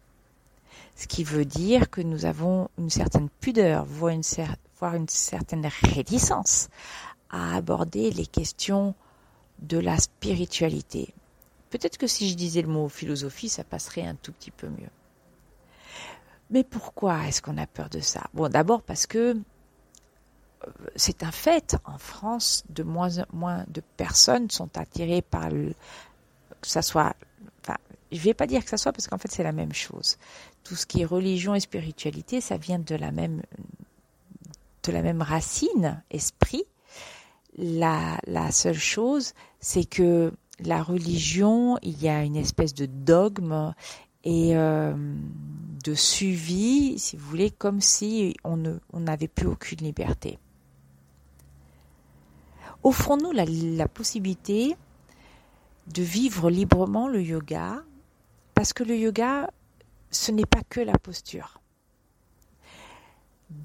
ce 1.01 1.07
qui 1.07 1.25
veut 1.25 1.47
dire 1.47 1.89
que 1.89 2.03
nous 2.03 2.27
avons 2.27 2.69
une 2.77 2.91
certaine 2.91 3.31
pudeur, 3.31 3.87
voire 3.87 4.13
une, 4.13 5.09
certaine 5.09 5.67
réticence 5.83 6.69
à 7.31 7.57
aborder 7.57 8.11
les 8.11 8.27
questions 8.27 8.95
de 9.61 9.79
la 9.79 9.97
spiritualité. 9.97 11.15
Peut-être 11.71 11.97
que 11.97 12.07
si 12.07 12.29
je 12.29 12.35
disais 12.35 12.61
le 12.61 12.69
mot 12.69 12.91
philosophie, 12.91 13.49
ça 13.49 13.65
passerait 13.65 14.03
un 14.07 14.15
tout 14.15 14.33
petit 14.33 14.51
peu 14.51 14.69
mieux. 14.69 14.91
Mais 16.51 16.65
pourquoi 16.65 17.27
est-ce 17.27 17.41
qu'on 17.41 17.57
a 17.57 17.67
peur 17.67 17.89
de 17.89 18.01
ça? 18.01 18.25
Bon, 18.35 18.51
d'abord 18.51 18.83
parce 18.83 19.07
que 19.07 19.37
euh, 20.67 20.71
c'est 20.97 21.23
un 21.23 21.33
fait. 21.33 21.79
En 21.87 21.97
France, 21.97 22.63
de 22.69 22.83
moins 22.83 23.21
en 23.21 23.27
moins 23.33 23.65
de 23.69 23.81
personnes 23.97 24.51
sont 24.51 24.77
attirées 24.77 25.23
par 25.23 25.49
le, 25.49 25.73
que 26.61 26.69
ça 26.69 26.83
soit 26.83 27.17
je 28.13 28.17
ne 28.17 28.23
vais 28.23 28.35
pas 28.35 28.47
dire 28.47 28.63
que 28.65 28.71
ça 28.71 28.77
soit 28.77 28.93
parce 28.93 29.07
qu'en 29.07 29.19
fait 29.19 29.31
c'est 29.31 29.43
la 29.43 29.53
même 29.53 29.73
chose. 29.73 30.17
Tout 30.65 30.77
ce 30.77 30.87
qui 30.87 31.03
est 31.03 31.05
religion 31.05 31.55
et 31.55 31.61
spiritualité, 31.61 32.41
ça 32.41 32.57
vient 32.57 32.79
de 32.79 32.95
la 32.95 33.11
même, 33.11 33.43
de 34.85 34.93
la 34.93 35.03
même 35.03 35.23
racine, 35.23 36.03
esprit. 36.11 36.65
La, 37.57 38.21
seule 38.53 38.79
chose, 38.79 39.33
c'est 39.59 39.85
que 39.85 40.33
la 40.61 40.83
religion, 40.83 41.79
il 41.83 42.01
y 42.01 42.09
a 42.09 42.23
une 42.23 42.37
espèce 42.37 42.75
de 42.75 42.87
dogme 42.87 43.75
et 44.25 44.57
euh, 44.57 44.95
de 45.85 45.95
suivi, 45.95 46.99
si 46.99 47.17
vous 47.17 47.29
voulez, 47.29 47.51
comme 47.51 47.81
si 47.81 48.37
on 48.45 48.77
n'avait 48.95 49.29
plus 49.29 49.49
aucune 49.49 49.81
liberté. 49.81 50.39
Offrons-nous 52.83 53.33
la 53.33 53.89
possibilité 53.89 54.77
de 55.93 56.03
vivre 56.03 56.51
librement 56.51 57.09
le 57.09 57.23
yoga 57.23 57.83
parce 58.55 58.73
que 58.73 58.85
le 58.85 58.97
yoga, 58.97 59.51
ce 60.11 60.33
n'est 60.33 60.47
pas 60.47 60.63
que 60.69 60.81
la 60.81 60.99
posture. 60.99 61.61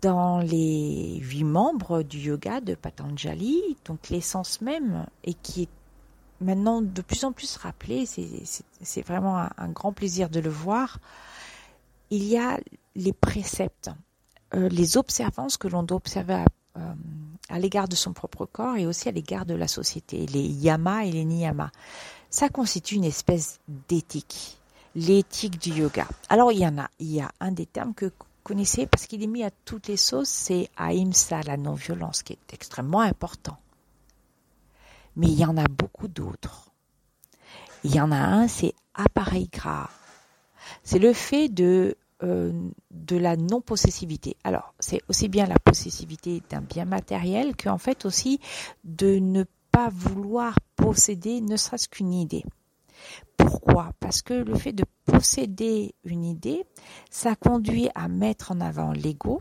Dans 0.01 0.39
les 0.39 1.19
huit 1.21 1.43
membres 1.43 2.01
du 2.01 2.19
yoga 2.19 2.59
de 2.61 2.75
Patanjali, 2.75 3.77
donc 3.85 4.09
l'essence 4.09 4.61
même, 4.61 5.05
et 5.23 5.35
qui 5.35 5.63
est 5.63 5.69
maintenant 6.41 6.81
de 6.81 7.01
plus 7.01 7.23
en 7.23 7.31
plus 7.31 7.55
rappelée, 7.57 8.05
c'est 8.05 9.01
vraiment 9.01 9.47
un, 9.57 9.69
grand 9.69 9.93
plaisir 9.93 10.29
de 10.29 10.39
le 10.39 10.49
voir, 10.49 10.99
il 12.09 12.23
y 12.23 12.37
a 12.37 12.59
les 12.95 13.13
préceptes, 13.13 13.91
euh, 14.53 14.69
les 14.69 14.97
observances 14.97 15.57
que 15.57 15.67
l'on 15.67 15.83
doit 15.83 15.97
observer 15.97 16.33
à, 16.33 16.45
euh, 16.77 16.93
à 17.49 17.59
l'égard 17.59 17.87
de 17.87 17.95
son 17.95 18.13
propre 18.13 18.45
corps 18.45 18.77
et 18.77 18.85
aussi 18.85 19.09
à 19.09 19.11
l'égard 19.11 19.45
de 19.45 19.53
la 19.53 19.67
société, 19.67 20.25
les 20.27 20.47
yamas 20.47 21.05
et 21.05 21.11
les 21.11 21.25
niyamas. 21.25 21.71
Ça 22.29 22.49
constitue 22.49 22.95
une 22.95 23.05
espèce 23.05 23.59
d'éthique 23.87 24.59
l'éthique 24.95 25.59
du 25.59 25.71
yoga. 25.71 26.07
Alors 26.29 26.51
il 26.51 26.59
y 26.59 26.67
en 26.67 26.77
a, 26.77 26.89
il 26.99 27.11
y 27.11 27.21
a 27.21 27.31
un 27.39 27.51
des 27.51 27.65
termes 27.65 27.93
que 27.93 28.05
vous 28.05 28.11
connaissez 28.43 28.87
parce 28.87 29.05
qu'il 29.07 29.21
est 29.21 29.27
mis 29.27 29.43
à 29.43 29.51
toutes 29.65 29.87
les 29.87 29.97
sauces, 29.97 30.29
c'est 30.29 30.69
Ahimsa, 30.77 31.41
la 31.41 31.57
non-violence, 31.57 32.23
qui 32.23 32.33
est 32.33 32.53
extrêmement 32.53 33.01
important. 33.01 33.57
Mais 35.15 35.27
il 35.27 35.39
y 35.39 35.45
en 35.45 35.57
a 35.57 35.67
beaucoup 35.67 36.07
d'autres. 36.07 36.71
Il 37.83 37.95
y 37.95 38.01
en 38.01 38.11
a 38.11 38.17
un, 38.17 38.47
c'est 38.47 38.73
appareil 38.93 39.47
gras. 39.51 39.89
C'est 40.83 40.99
le 40.99 41.13
fait 41.13 41.49
de 41.49 41.95
euh, 42.23 42.53
de 42.91 43.17
la 43.17 43.35
non-possessivité. 43.35 44.37
Alors, 44.45 44.73
c'est 44.79 45.01
aussi 45.09 45.27
bien 45.27 45.45
la 45.45 45.59
possessivité 45.59 46.41
d'un 46.49 46.61
bien 46.61 46.85
matériel 46.85 47.57
qu'en 47.57 47.77
fait 47.77 48.05
aussi 48.05 48.39
de 48.85 49.19
ne 49.19 49.43
pas 49.69 49.89
vouloir 49.89 50.57
posséder 50.77 51.41
ne 51.41 51.57
serait-ce 51.57 51.89
qu'une 51.89 52.13
idée. 52.13 52.45
Pourquoi? 53.37 53.91
Parce 53.99 54.21
que 54.21 54.33
le 54.33 54.55
fait 54.55 54.73
de 54.73 54.85
posséder 55.05 55.95
une 56.03 56.23
idée, 56.23 56.65
ça 57.09 57.35
conduit 57.35 57.89
à 57.95 58.07
mettre 58.07 58.51
en 58.51 58.61
avant 58.61 58.91
l'ego, 58.91 59.39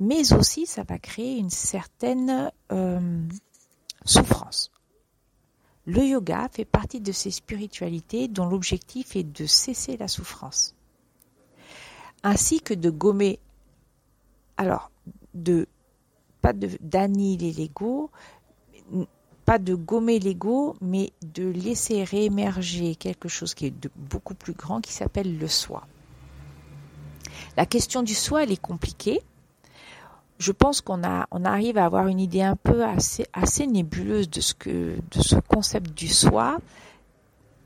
mais 0.00 0.32
aussi 0.32 0.66
ça 0.66 0.82
va 0.84 0.98
créer 0.98 1.38
une 1.38 1.50
certaine 1.50 2.50
euh, 2.72 3.28
souffrance. 4.04 4.70
Le 5.86 6.02
yoga 6.02 6.48
fait 6.50 6.64
partie 6.64 7.00
de 7.00 7.12
ces 7.12 7.30
spiritualités 7.30 8.28
dont 8.28 8.46
l'objectif 8.46 9.16
est 9.16 9.24
de 9.24 9.46
cesser 9.46 9.96
la 9.96 10.08
souffrance, 10.08 10.74
ainsi 12.22 12.60
que 12.60 12.72
de 12.72 12.90
gommer, 12.90 13.38
alors, 14.56 14.90
de 15.34 15.66
pas 16.40 16.52
d'annihiler 16.52 17.52
l'ego, 17.52 18.10
pas 19.44 19.58
de 19.58 19.74
gommer 19.74 20.18
l'ego, 20.18 20.76
mais 20.80 21.12
de 21.22 21.44
laisser 21.48 22.04
réémerger 22.04 22.94
quelque 22.94 23.28
chose 23.28 23.54
qui 23.54 23.66
est 23.66 23.88
beaucoup 23.96 24.34
plus 24.34 24.54
grand, 24.54 24.80
qui 24.80 24.92
s'appelle 24.92 25.38
le 25.38 25.48
soi. 25.48 25.86
La 27.56 27.66
question 27.66 28.02
du 28.02 28.14
soi, 28.14 28.44
elle 28.44 28.52
est 28.52 28.60
compliquée. 28.60 29.22
je 30.38 30.52
pense 30.52 30.80
qu'on 30.80 31.02
arrive 31.02 31.78
à 31.78 31.84
avoir 31.84 32.08
une 32.08 32.20
idée 32.20 32.42
un 32.42 32.56
peu 32.56 32.84
assez, 32.84 33.66
nébuleuse 33.66 34.28
de 34.28 34.40
ce 34.40 34.54
que, 34.54 34.96
de 35.10 35.22
ce 35.22 35.36
concept 35.36 35.92
du 35.96 36.08
soi. 36.08 36.58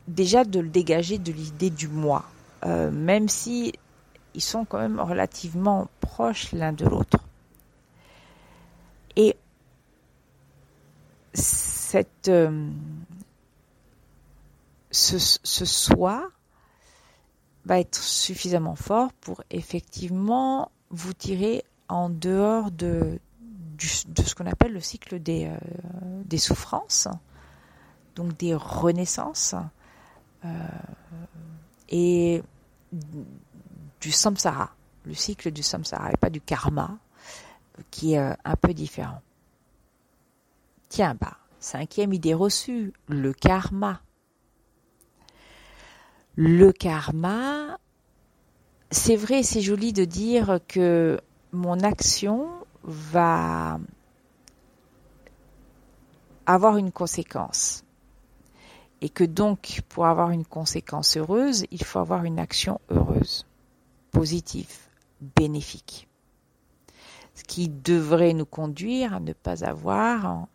Déjà 0.06 0.44
de 0.44 0.60
le 0.60 0.68
dégager 0.68 1.18
de 1.18 1.32
l'idée 1.32 1.70
du 1.70 1.88
moi, 1.88 2.24
euh, 2.64 2.90
même 2.90 3.28
si 3.28 3.72
ils 4.34 4.40
sont 4.40 4.64
quand 4.64 4.78
même 4.78 5.00
relativement 5.00 5.88
proches 6.00 6.52
l'un 6.52 6.72
de 6.72 6.86
l'autre. 6.86 7.18
Et 9.16 9.36
euh, 12.28 12.70
ce, 14.90 15.64
soi 15.64 16.30
va 17.64 17.80
être 17.80 18.02
suffisamment 18.02 18.74
fort 18.74 19.12
pour 19.20 19.42
effectivement 19.50 20.70
vous 20.90 21.12
tirer 21.12 21.64
en 21.88 22.08
dehors 22.08 22.70
de, 22.70 23.18
ce 23.78 24.34
qu'on 24.34 24.46
appelle 24.46 24.72
le 24.72 24.80
cycle 24.80 25.20
des, 25.20 25.46
euh, 25.46 26.38
souffrances, 26.38 27.08
donc 28.16 28.36
des 28.36 28.54
renaissances, 28.54 29.54
euh, 30.44 30.48
et 31.90 32.42
du 34.00 34.10
samsara, 34.10 34.70
le 35.04 35.14
cycle 35.14 35.50
du 35.50 35.62
samsara, 35.62 36.12
et 36.12 36.16
pas 36.16 36.30
du 36.30 36.40
karma, 36.40 36.98
qui 37.90 38.14
est 38.14 38.18
un 38.18 38.56
peu 38.56 38.74
différent. 38.74 39.20
Tiens, 40.88 41.14
bah, 41.14 41.36
cinquième 41.60 42.12
idée 42.12 42.34
reçue, 42.34 42.92
le 43.08 43.32
karma. 43.32 44.02
Le 46.36 46.72
karma, 46.72 47.78
c'est 48.90 49.16
vrai, 49.16 49.42
c'est 49.42 49.60
joli 49.60 49.92
de 49.92 50.04
dire 50.04 50.60
que 50.68 51.20
mon 51.52 51.80
action 51.80 52.48
va 52.84 53.80
avoir 56.46 56.76
une 56.76 56.92
conséquence. 56.92 57.84
Et 59.00 59.08
que 59.08 59.24
donc, 59.24 59.82
pour 59.88 60.06
avoir 60.06 60.30
une 60.30 60.44
conséquence 60.44 61.16
heureuse, 61.16 61.66
il 61.70 61.84
faut 61.84 61.98
avoir 61.98 62.24
une 62.24 62.38
action 62.38 62.80
heureuse, 62.90 63.46
positive, 64.10 64.74
bénéfique. 65.36 66.08
Ce 67.34 67.44
qui 67.44 67.68
devrait 67.68 68.32
nous 68.32 68.46
conduire 68.46 69.14
à 69.14 69.20
ne 69.20 69.32
pas 69.32 69.64
avoir, 69.64 70.48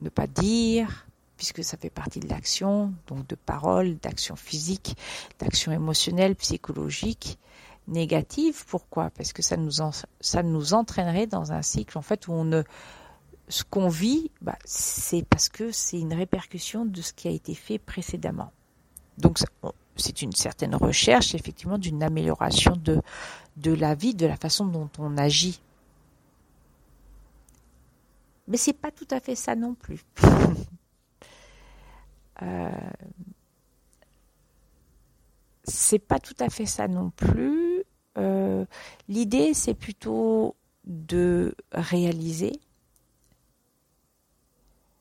ne 0.00 0.08
pas 0.08 0.26
dire, 0.26 1.06
puisque 1.36 1.64
ça 1.64 1.76
fait 1.76 1.90
partie 1.90 2.20
de 2.20 2.28
l'action, 2.28 2.92
donc 3.06 3.26
de 3.26 3.34
parole, 3.34 3.96
d'action 3.98 4.36
physique, 4.36 4.96
d'action 5.38 5.72
émotionnelle, 5.72 6.34
psychologique, 6.36 7.38
négative. 7.86 8.64
Pourquoi? 8.66 9.10
Parce 9.10 9.32
que 9.32 9.42
ça 9.42 9.56
nous, 9.56 9.70
ça 10.20 10.42
nous 10.42 10.74
entraînerait 10.74 11.26
dans 11.26 11.52
un 11.52 11.62
cycle 11.62 11.96
en 11.96 12.02
fait 12.02 12.28
où 12.28 12.32
on 12.32 12.44
ne 12.44 12.62
ce 13.48 13.64
qu'on 13.64 13.88
vit, 13.88 14.30
bah, 14.42 14.58
c'est 14.64 15.24
parce 15.24 15.48
que 15.48 15.72
c'est 15.72 15.98
une 15.98 16.12
répercussion 16.12 16.84
de 16.84 17.00
ce 17.00 17.12
qui 17.14 17.28
a 17.28 17.30
été 17.30 17.54
fait 17.54 17.78
précédemment. 17.78 18.52
Donc 19.16 19.38
c'est 19.96 20.22
une 20.22 20.32
certaine 20.32 20.74
recherche 20.74 21.34
effectivement 21.34 21.78
d'une 21.78 22.02
amélioration 22.02 22.74
de, 22.76 23.00
de 23.56 23.72
la 23.72 23.94
vie, 23.94 24.14
de 24.14 24.26
la 24.26 24.36
façon 24.36 24.66
dont 24.66 24.90
on 24.98 25.16
agit. 25.16 25.60
Mais 28.48 28.56
c'est 28.56 28.72
pas 28.72 28.90
tout 28.90 29.06
à 29.10 29.20
fait 29.20 29.34
ça 29.34 29.54
non 29.54 29.74
plus. 29.74 30.04
euh, 32.42 32.70
c'est 35.64 35.98
pas 35.98 36.18
tout 36.18 36.36
à 36.40 36.48
fait 36.48 36.66
ça 36.66 36.88
non 36.88 37.10
plus. 37.10 37.84
Euh, 38.16 38.64
l'idée, 39.06 39.52
c'est 39.52 39.74
plutôt 39.74 40.56
de 40.84 41.54
réaliser 41.72 42.52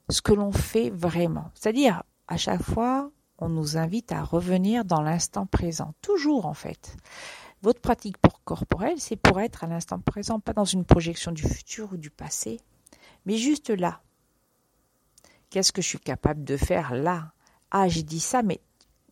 ce 0.10 0.22
que 0.22 0.34
l'on 0.34 0.52
fait 0.52 0.90
vraiment. 0.90 1.50
C'est-à-dire, 1.54 2.04
à 2.28 2.36
chaque 2.36 2.62
fois, 2.62 3.12
on 3.40 3.48
nous 3.48 3.78
invite 3.78 4.12
à 4.12 4.24
revenir 4.24 4.84
dans 4.84 5.02
l'instant 5.02 5.46
présent. 5.46 5.94
Toujours, 6.02 6.46
en 6.46 6.54
fait. 6.54 6.98
Votre 7.62 7.80
pratique 7.80 8.18
corporelle, 8.44 9.00
c'est 9.00 9.16
pour 9.16 9.40
être 9.40 9.64
à 9.64 9.68
l'instant 9.68 10.00
présent, 10.00 10.40
pas 10.40 10.54
dans 10.54 10.66
une 10.66 10.86
projection 10.86 11.32
du 11.32 11.44
futur 11.44 11.94
ou 11.94 11.98
du 11.98 12.12
passé, 12.12 12.60
mais 13.28 13.36
juste 13.36 13.70
là. 13.70 14.00
Qu'est-ce 15.50 15.74
que 15.74 15.82
je 15.82 15.88
suis 15.88 16.00
capable 16.00 16.46
de 16.46 16.56
faire 16.56 16.96
là? 16.96 17.34
Ah, 17.72 17.90
j'ai 17.90 18.02
dit 18.02 18.22
ça, 18.22 18.42
mais 18.42 18.62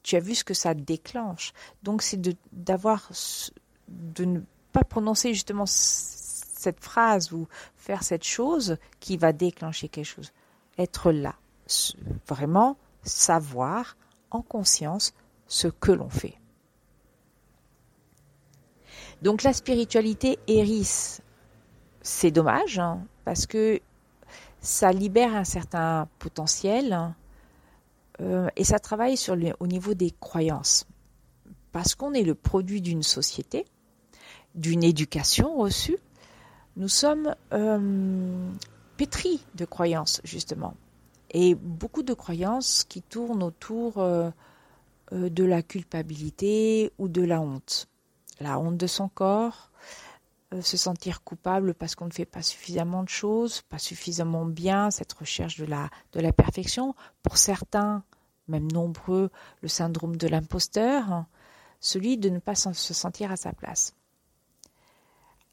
tu 0.03 0.15
as 0.15 0.21
vu 0.21 0.35
ce 0.35 0.45
que 0.45 0.53
ça 0.53 0.73
déclenche. 0.73 1.51
Donc, 1.83 2.01
c'est 2.01 2.21
d'avoir 2.53 3.11
de 3.89 4.23
ne 4.23 4.39
pas 4.71 4.85
prononcer 4.85 5.33
justement 5.33 5.65
cette 5.65 6.79
phrase 6.79 7.33
ou 7.33 7.49
faire 7.75 8.03
cette 8.03 8.23
chose 8.23 8.77
qui 9.01 9.17
va 9.17 9.33
déclencher 9.33 9.89
quelque 9.89 10.05
chose. 10.05 10.31
Être 10.77 11.11
là, 11.11 11.35
vraiment 12.25 12.77
savoir 13.03 13.97
en 14.31 14.41
conscience 14.41 15.13
ce 15.47 15.67
que 15.67 15.91
l'on 15.91 16.09
fait. 16.09 16.37
Donc 19.21 19.43
la 19.43 19.51
spiritualité 19.51 20.39
hérisse, 20.47 21.21
c'est 22.01 22.31
dommage 22.31 22.79
hein, 22.79 23.05
parce 23.25 23.45
que 23.45 23.81
ça 24.65 24.91
libère 24.91 25.35
un 25.35 25.43
certain 25.43 26.09
potentiel 26.17 27.13
euh, 28.19 28.49
et 28.55 28.63
ça 28.63 28.79
travaille 28.79 29.15
au 29.59 29.67
niveau 29.67 29.93
des 29.93 30.11
croyances. 30.19 30.85
Parce 31.71 31.93
qu'on 31.93 32.13
est 32.13 32.23
le 32.23 32.35
produit 32.35 32.81
d'une 32.81 33.03
société 33.03 33.65
d'une 34.55 34.83
éducation 34.83 35.57
reçue, 35.57 35.97
nous 36.77 36.87
sommes 36.87 37.35
euh, 37.53 38.49
pétris 38.95 39.43
de 39.55 39.65
croyances, 39.65 40.21
justement. 40.23 40.75
Et 41.31 41.55
beaucoup 41.55 42.03
de 42.03 42.13
croyances 42.13 42.85
qui 42.85 43.01
tournent 43.01 43.43
autour 43.43 43.97
euh, 43.97 44.31
de 45.11 45.43
la 45.43 45.61
culpabilité 45.61 46.93
ou 46.97 47.09
de 47.09 47.21
la 47.21 47.41
honte. 47.41 47.87
La 48.39 48.57
honte 48.59 48.77
de 48.77 48.87
son 48.87 49.09
corps, 49.09 49.71
se 50.61 50.77
sentir 50.77 51.23
coupable 51.23 51.73
parce 51.73 51.95
qu'on 51.95 52.05
ne 52.05 52.13
fait 52.13 52.25
pas 52.25 52.41
suffisamment 52.41 53.03
de 53.03 53.09
choses, 53.09 53.61
pas 53.63 53.79
suffisamment 53.79 54.45
bien, 54.45 54.91
cette 54.91 55.13
recherche 55.13 55.57
de 55.57 55.65
la, 55.65 56.31
perfection. 56.31 56.95
Pour 57.23 57.37
certains, 57.37 58.03
même 58.47 58.71
nombreux, 58.71 59.31
le 59.61 59.67
syndrome 59.67 60.17
de 60.17 60.27
l'imposteur, 60.27 61.25
celui 61.79 62.17
de 62.17 62.29
ne 62.29 62.39
pas 62.39 62.55
se 62.55 62.93
sentir 62.93 63.31
à 63.31 63.37
sa 63.37 63.53
place 63.53 63.93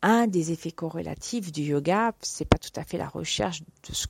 un 0.03 0.27
des 0.27 0.51
effets 0.51 0.73
corrélatifs 0.73 1.53
du 1.53 1.63
yoga, 1.63 2.13
c'est 2.21 2.45
pas 2.45 2.59
tout 2.59 2.73
à 2.75 2.85
fait 2.85 2.99
la 2.99 3.09
recherche 3.09 3.63
de 3.89 3.95
ce 3.95 4.07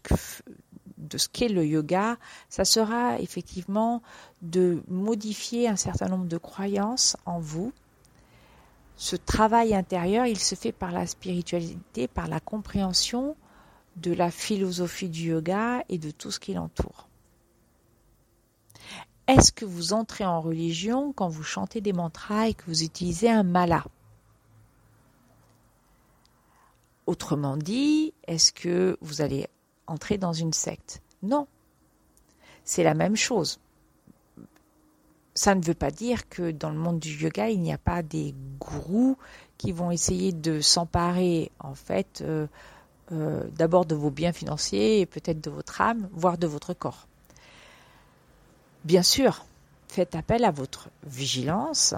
de 0.97 1.19
ce 1.19 1.29
qu'est 1.29 1.49
le 1.49 1.67
yoga, 1.67 2.17
ça 2.49 2.65
sera 2.65 3.19
effectivement 3.21 4.03
de 4.41 4.83
modifier 4.89 5.69
un 5.69 5.77
certain 5.77 6.07
nombre 6.07 6.27
de 6.27 6.39
croyances 6.39 7.17
en 7.27 7.39
vous. 7.41 7.73
Ce 8.97 9.17
travail 9.17 9.75
intérieur, 9.75 10.27
il 10.27 10.39
se 10.39 10.55
fait 10.55 10.73
par 10.73 10.93
la 10.93 11.07
spiritualité, 11.07 12.09
par 12.09 12.29
la 12.29 12.41
compréhension 12.41 13.37
de 13.97 14.13
la 14.13 14.31
philosophie 14.31 15.09
du 15.09 15.31
yoga 15.31 15.83
et 15.89 15.99
de 15.99 16.11
tout 16.11 16.31
ce 16.31 16.41
qui 16.41 16.55
l'entoure. 16.55 17.09
Est-ce 19.27 19.53
que 19.53 19.65
vous 19.65 19.93
entrez 19.93 20.25
en 20.25 20.41
religion 20.41 21.13
quand 21.13 21.29
vous 21.29 21.43
chantez 21.43 21.81
des 21.81 21.93
mantras 21.93 22.49
et 22.49 22.55
que 22.55 22.65
vous 22.67 22.83
utilisez 22.83 23.31
un 23.31 23.45
mala? 23.45 23.85
Autrement 27.07 27.57
dit, 27.57 28.15
est-ce 28.27 28.53
que 28.53 28.97
vous 29.01 29.21
allez 29.21 29.49
entrer 29.87 30.19
dans 30.19 30.33
une 30.33 30.53
secte? 30.53 31.03
Non. 31.23 31.47
C'est 32.65 32.85
la 32.85 32.95
même 32.95 33.17
chose. 33.17 33.59
Ça 35.35 35.55
ne 35.55 35.63
veut 35.63 35.75
pas 35.75 35.91
dire 35.91 36.29
que 36.29 36.51
dans 36.51 36.71
le 36.71 36.77
monde 36.77 36.99
du 36.99 37.11
yoga, 37.11 37.49
il 37.49 37.61
n'y 37.61 37.73
a 37.73 37.79
pas 37.79 38.03
des 38.03 38.35
gourous 38.61 39.17
qui 39.57 39.73
vont 39.73 39.91
essayer 39.91 40.33
de 40.33 40.61
s'emparer, 40.61 41.51
en 41.59 41.75
fait, 41.75 42.21
euh, 42.21 42.47
euh, 43.13 43.45
d'abord 43.57 43.87
de 43.87 43.95
vos 43.95 44.11
biens 44.11 44.33
financiers 44.33 45.01
et 45.01 45.07
peut-être 45.07 45.41
de 45.41 45.51
votre 45.51 45.81
âme, 45.81 46.09
voire 46.13 46.37
de 46.37 46.47
votre 46.47 46.75
corps. 46.75 47.07
Bien 48.85 49.03
sûr, 49.03 49.47
faites 49.89 50.15
appel 50.15 50.45
à 50.45 50.51
votre 50.51 50.91
vigilance 51.05 51.95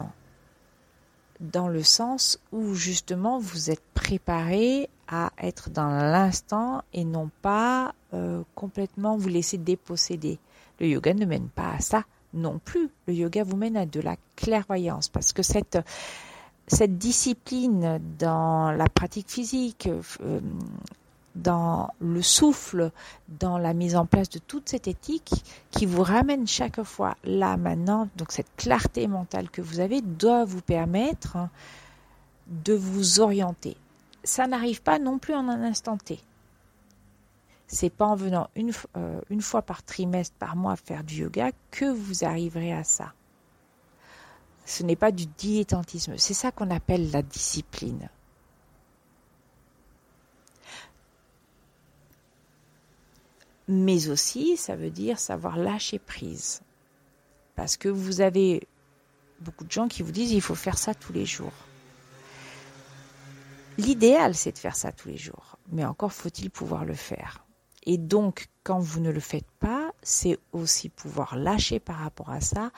dans 1.40 1.68
le 1.68 1.82
sens 1.82 2.38
où 2.52 2.74
justement 2.74 3.38
vous 3.38 3.70
êtes 3.70 3.82
préparé 3.94 4.88
à 5.08 5.32
être 5.38 5.70
dans 5.70 5.88
l'instant 5.88 6.82
et 6.92 7.04
non 7.04 7.30
pas 7.42 7.94
euh, 8.12 8.42
complètement 8.54 9.16
vous 9.16 9.28
laisser 9.28 9.58
déposséder. 9.58 10.38
Le 10.80 10.88
yoga 10.88 11.14
ne 11.14 11.24
mène 11.24 11.48
pas 11.48 11.72
à 11.72 11.80
ça 11.80 12.04
non 12.34 12.60
plus. 12.64 12.90
Le 13.06 13.14
yoga 13.14 13.44
vous 13.44 13.56
mène 13.56 13.76
à 13.76 13.86
de 13.86 14.00
la 14.00 14.16
clairvoyance 14.36 15.08
parce 15.08 15.32
que 15.32 15.42
cette, 15.42 15.78
discipline 16.98 18.00
dans 18.18 18.72
la 18.72 18.88
pratique 18.88 19.30
physique, 19.30 19.88
euh, 20.20 20.40
dans 21.34 21.90
le 22.00 22.22
souffle, 22.22 22.90
dans 23.28 23.58
la 23.58 23.74
mise 23.74 23.96
en 23.96 24.06
place 24.06 24.28
de 24.28 24.38
toute 24.38 24.68
cette 24.68 24.86
éthique 24.86 25.32
qui 25.70 25.86
vous 25.86 26.02
ramène 26.02 26.46
chaque 26.46 26.82
fois 26.82 27.16
là 27.24 27.56
maintenant, 27.56 28.08
donc 28.16 28.30
cette 28.32 28.54
clarté 28.56 29.08
mentale 29.08 29.50
que 29.50 29.62
vous 29.62 29.80
avez 29.80 30.00
doit 30.00 30.44
vous 30.44 30.62
permettre 30.62 31.36
de 32.46 32.74
vous 32.74 33.20
orienter 33.20 33.76
ça 34.24 34.46
n'arrive 34.46 34.82
pas 34.82 34.98
non 34.98 35.18
plus 35.18 35.34
en 35.34 35.48
un 35.48 35.62
instant 35.62 35.96
T. 35.98 36.18
C'est 37.66 37.90
pas 37.90 38.06
en 38.06 38.14
venant 38.14 38.50
une, 38.56 38.72
euh, 38.96 39.20
une 39.30 39.42
fois 39.42 39.62
par 39.62 39.82
trimestre, 39.82 40.36
par 40.38 40.54
mois 40.56 40.76
faire 40.76 41.02
du 41.02 41.22
yoga 41.22 41.50
que 41.70 41.86
vous 41.86 42.24
arriverez 42.24 42.72
à 42.72 42.84
ça. 42.84 43.14
Ce 44.66 44.82
n'est 44.82 44.96
pas 44.96 45.12
du 45.12 45.26
dilettantisme, 45.26 46.16
c'est 46.16 46.34
ça 46.34 46.50
qu'on 46.50 46.70
appelle 46.70 47.10
la 47.10 47.22
discipline. 47.22 48.08
Mais 53.68 54.08
aussi, 54.08 54.56
ça 54.56 54.76
veut 54.76 54.90
dire 54.90 55.18
savoir 55.18 55.56
lâcher 55.56 55.98
prise. 55.98 56.60
Parce 57.56 57.76
que 57.76 57.88
vous 57.88 58.20
avez 58.20 58.66
beaucoup 59.40 59.64
de 59.64 59.72
gens 59.72 59.88
qui 59.88 60.02
vous 60.02 60.12
disent 60.12 60.32
il 60.32 60.42
faut 60.42 60.54
faire 60.54 60.78
ça 60.78 60.94
tous 60.94 61.12
les 61.12 61.26
jours. 61.26 61.52
L'idéal, 63.78 64.34
c'est 64.34 64.52
de 64.52 64.58
faire 64.58 64.76
ça 64.76 64.92
tous 64.92 65.08
les 65.08 65.16
jours, 65.16 65.58
mais 65.72 65.84
encore 65.84 66.12
faut-il 66.12 66.50
pouvoir 66.50 66.84
le 66.84 66.94
faire. 66.94 67.43
Et 67.84 67.98
donc, 67.98 68.48
quand 68.62 68.78
vous 68.78 69.00
ne 69.00 69.10
le 69.10 69.20
faites 69.20 69.50
pas, 69.58 69.92
c'est 70.02 70.38
aussi 70.52 70.88
pouvoir 70.88 71.36
lâcher 71.36 71.80
par 71.80 71.96
rapport 71.96 72.30
à 72.30 72.40
ça 72.40 72.70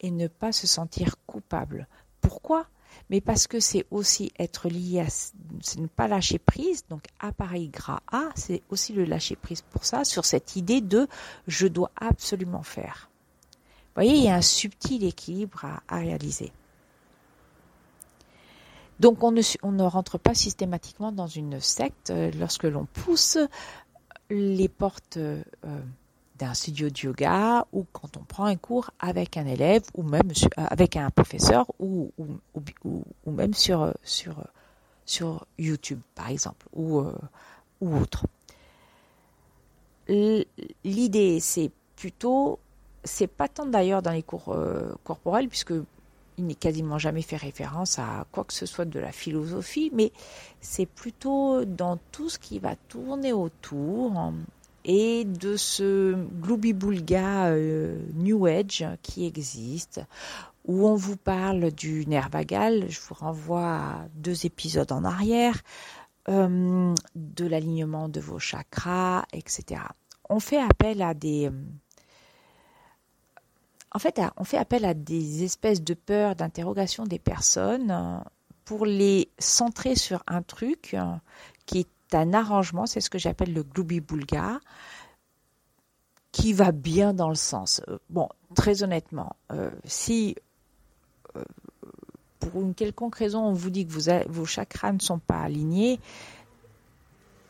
et 0.00 0.10
ne 0.10 0.26
pas 0.26 0.52
se 0.52 0.66
sentir 0.66 1.16
coupable. 1.26 1.86
Pourquoi? 2.20 2.66
Mais 3.10 3.20
parce 3.20 3.46
que 3.46 3.60
c'est 3.60 3.86
aussi 3.90 4.32
être 4.38 4.68
lié 4.68 5.00
à 5.00 5.80
ne 5.80 5.86
pas 5.86 6.08
lâcher 6.08 6.38
prise, 6.38 6.86
donc 6.88 7.04
appareil 7.20 7.68
gras 7.68 8.00
A, 8.10 8.30
c'est 8.34 8.62
aussi 8.70 8.92
le 8.92 9.04
lâcher 9.04 9.36
prise 9.36 9.62
pour 9.62 9.84
ça, 9.84 10.04
sur 10.04 10.24
cette 10.24 10.56
idée 10.56 10.80
de 10.80 11.06
je 11.46 11.66
dois 11.66 11.90
absolument 11.96 12.62
faire. 12.62 13.10
Vous 13.94 14.02
voyez, 14.02 14.14
il 14.16 14.24
y 14.24 14.28
a 14.28 14.34
un 14.34 14.42
subtil 14.42 15.04
équilibre 15.04 15.66
à, 15.88 15.96
réaliser. 15.96 16.52
Donc 19.00 19.22
on 19.22 19.32
ne, 19.32 19.42
on 19.62 19.72
ne, 19.72 19.82
rentre 19.82 20.18
pas 20.18 20.34
systématiquement 20.34 21.12
dans 21.12 21.26
une 21.26 21.60
secte 21.60 22.10
euh, 22.10 22.30
lorsque 22.38 22.64
l'on 22.64 22.86
pousse 22.86 23.38
les 24.30 24.68
portes 24.68 25.16
euh, 25.16 25.42
d'un 26.38 26.54
studio 26.54 26.90
de 26.90 26.98
yoga 26.98 27.66
ou 27.72 27.86
quand 27.92 28.16
on 28.16 28.24
prend 28.24 28.44
un 28.44 28.56
cours 28.56 28.90
avec 28.98 29.36
un 29.36 29.46
élève 29.46 29.82
ou 29.94 30.02
même 30.02 30.30
euh, 30.30 30.64
avec 30.68 30.96
un 30.96 31.10
professeur 31.10 31.66
ou, 31.78 32.12
ou, 32.18 33.30
même 33.30 33.54
sur, 33.54 33.92
sur, 34.02 34.36
sur 35.04 35.46
YouTube 35.58 36.00
par 36.14 36.28
exemple 36.28 36.66
ou, 36.74 37.02
ou 37.80 37.96
autre. 37.96 38.26
L'idée 40.08 41.40
c'est 41.40 41.70
plutôt 41.96 42.58
c'est 43.04 43.26
pas 43.26 43.48
tant 43.48 43.66
d'ailleurs 43.66 44.02
dans 44.02 44.10
les 44.10 44.22
cours 44.22 44.48
euh, 44.48 44.92
corporels, 45.04 45.48
puisque 45.48 45.74
il 46.38 46.46
n'est 46.46 46.54
quasiment 46.54 46.98
jamais 46.98 47.22
fait 47.22 47.36
référence 47.36 47.98
à 47.98 48.26
quoi 48.32 48.44
que 48.44 48.52
ce 48.52 48.66
soit 48.66 48.84
de 48.84 48.98
la 48.98 49.12
philosophie, 49.12 49.90
mais 49.94 50.12
c'est 50.60 50.86
plutôt 50.86 51.64
dans 51.64 51.98
tout 52.12 52.28
ce 52.28 52.38
qui 52.38 52.58
va 52.58 52.76
tourner 52.88 53.32
autour 53.32 54.16
hein, 54.18 54.34
et 54.84 55.24
de 55.24 55.56
ce 55.56 56.14
gloubi-boulga 56.14 57.46
euh, 57.46 57.98
New 58.14 58.46
Age 58.46 58.84
qui 59.02 59.26
existe, 59.26 60.00
où 60.66 60.86
on 60.86 60.94
vous 60.94 61.16
parle 61.16 61.70
du 61.72 62.06
nerf 62.06 62.28
vagal, 62.30 62.86
je 62.88 63.00
vous 63.00 63.14
renvoie 63.14 63.76
à 63.76 64.08
deux 64.14 64.46
épisodes 64.46 64.92
en 64.92 65.04
arrière, 65.04 65.60
euh, 66.28 66.94
de 67.14 67.46
l'alignement 67.46 68.08
de 68.08 68.20
vos 68.20 68.38
chakras, 68.38 69.24
etc. 69.32 69.82
On 70.30 70.40
fait 70.40 70.60
appel 70.60 71.02
à 71.02 71.12
des 71.12 71.50
en 73.94 74.00
fait, 74.00 74.20
on 74.36 74.44
fait 74.44 74.58
appel 74.58 74.84
à 74.84 74.92
des 74.92 75.44
espèces 75.44 75.82
de 75.82 75.94
peurs, 75.94 76.34
d'interrogation 76.34 77.04
des 77.04 77.20
personnes 77.20 77.92
euh, 77.92 78.18
pour 78.64 78.86
les 78.86 79.28
centrer 79.38 79.94
sur 79.94 80.22
un 80.26 80.42
truc 80.42 80.94
euh, 80.94 81.14
qui 81.64 81.80
est 81.80 82.14
un 82.14 82.34
arrangement, 82.34 82.86
c'est 82.86 83.00
ce 83.00 83.08
que 83.08 83.18
j'appelle 83.18 83.52
le 83.52 83.62
gloubi-boulga, 83.62 84.58
qui 86.32 86.52
va 86.52 86.72
bien 86.72 87.14
dans 87.14 87.28
le 87.28 87.36
sens. 87.36 87.82
Euh, 87.88 87.98
bon, 88.10 88.28
très 88.56 88.82
honnêtement, 88.82 89.36
si 89.84 90.36
pour 92.38 92.62
une 92.62 92.74
quelconque 92.74 93.16
raison 93.16 93.40
on 93.44 93.52
vous 93.52 93.70
dit 93.70 93.86
que 93.86 94.28
vos 94.28 94.44
chakras 94.44 94.92
ne 94.92 95.00
sont 95.00 95.18
pas 95.18 95.40
alignés, 95.40 95.98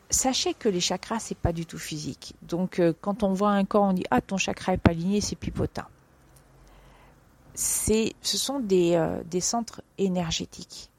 sachez 0.09 0.53
que 0.53 0.69
les 0.69 0.79
chakras 0.79 1.19
c'est 1.19 1.37
pas 1.37 1.53
du 1.53 1.65
tout 1.65 1.77
physique. 1.77 2.35
Donc 2.41 2.81
quand 3.01 3.21
on 3.23 3.33
voit 3.33 3.51
un 3.51 3.65
corps, 3.65 3.83
on 3.83 3.93
dit 3.93 4.05
ah 4.09 4.21
ton 4.21 4.37
chakra 4.37 4.73
est 4.73 4.77
pas 4.77 4.91
aligné, 4.91 5.21
c'est 5.21 5.35
pipotin 5.35 5.87
ce 7.55 8.13
sont 8.21 8.59
des, 8.59 8.95
euh, 8.95 9.23
des 9.23 9.41
centres 9.41 9.81
énergétiques. 9.97 10.89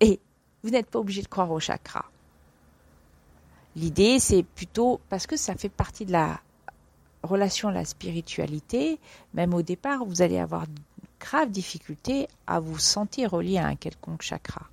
Et 0.00 0.20
vous 0.62 0.70
n'êtes 0.70 0.90
pas 0.90 0.98
obligé 0.98 1.22
de 1.22 1.28
croire 1.28 1.50
au 1.50 1.60
chakra. 1.60 2.04
L'idée, 3.74 4.18
c'est 4.18 4.42
plutôt 4.42 5.00
parce 5.08 5.26
que 5.26 5.36
ça 5.36 5.54
fait 5.54 5.68
partie 5.68 6.06
de 6.06 6.12
la 6.12 6.40
relation 7.22 7.68
à 7.68 7.72
la 7.72 7.84
spiritualité, 7.84 8.98
même 9.34 9.52
au 9.52 9.62
départ, 9.62 10.04
vous 10.04 10.22
allez 10.22 10.38
avoir 10.38 10.66
de 10.66 10.72
graves 11.18 11.50
difficultés 11.50 12.28
à 12.46 12.60
vous 12.60 12.78
sentir 12.78 13.32
relié 13.32 13.58
à 13.58 13.66
un 13.66 13.76
quelconque 13.76 14.22
chakra. 14.22 14.68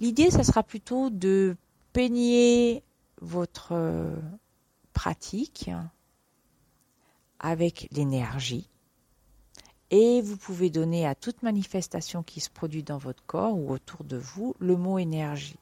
L'idée, 0.00 0.30
ça 0.30 0.44
sera 0.44 0.62
plutôt 0.62 1.10
de 1.10 1.56
peigner 1.92 2.82
votre 3.20 3.72
euh, 3.72 4.16
pratique 4.92 5.70
avec 7.42 7.88
l'énergie. 7.92 8.68
Et 9.90 10.22
vous 10.22 10.36
pouvez 10.38 10.70
donner 10.70 11.06
à 11.06 11.14
toute 11.14 11.42
manifestation 11.42 12.22
qui 12.22 12.40
se 12.40 12.48
produit 12.48 12.82
dans 12.82 12.96
votre 12.96 13.22
corps 13.26 13.56
ou 13.58 13.72
autour 13.72 14.04
de 14.04 14.16
vous 14.16 14.54
le 14.58 14.76
mot 14.76 14.98
énergie. 14.98 15.58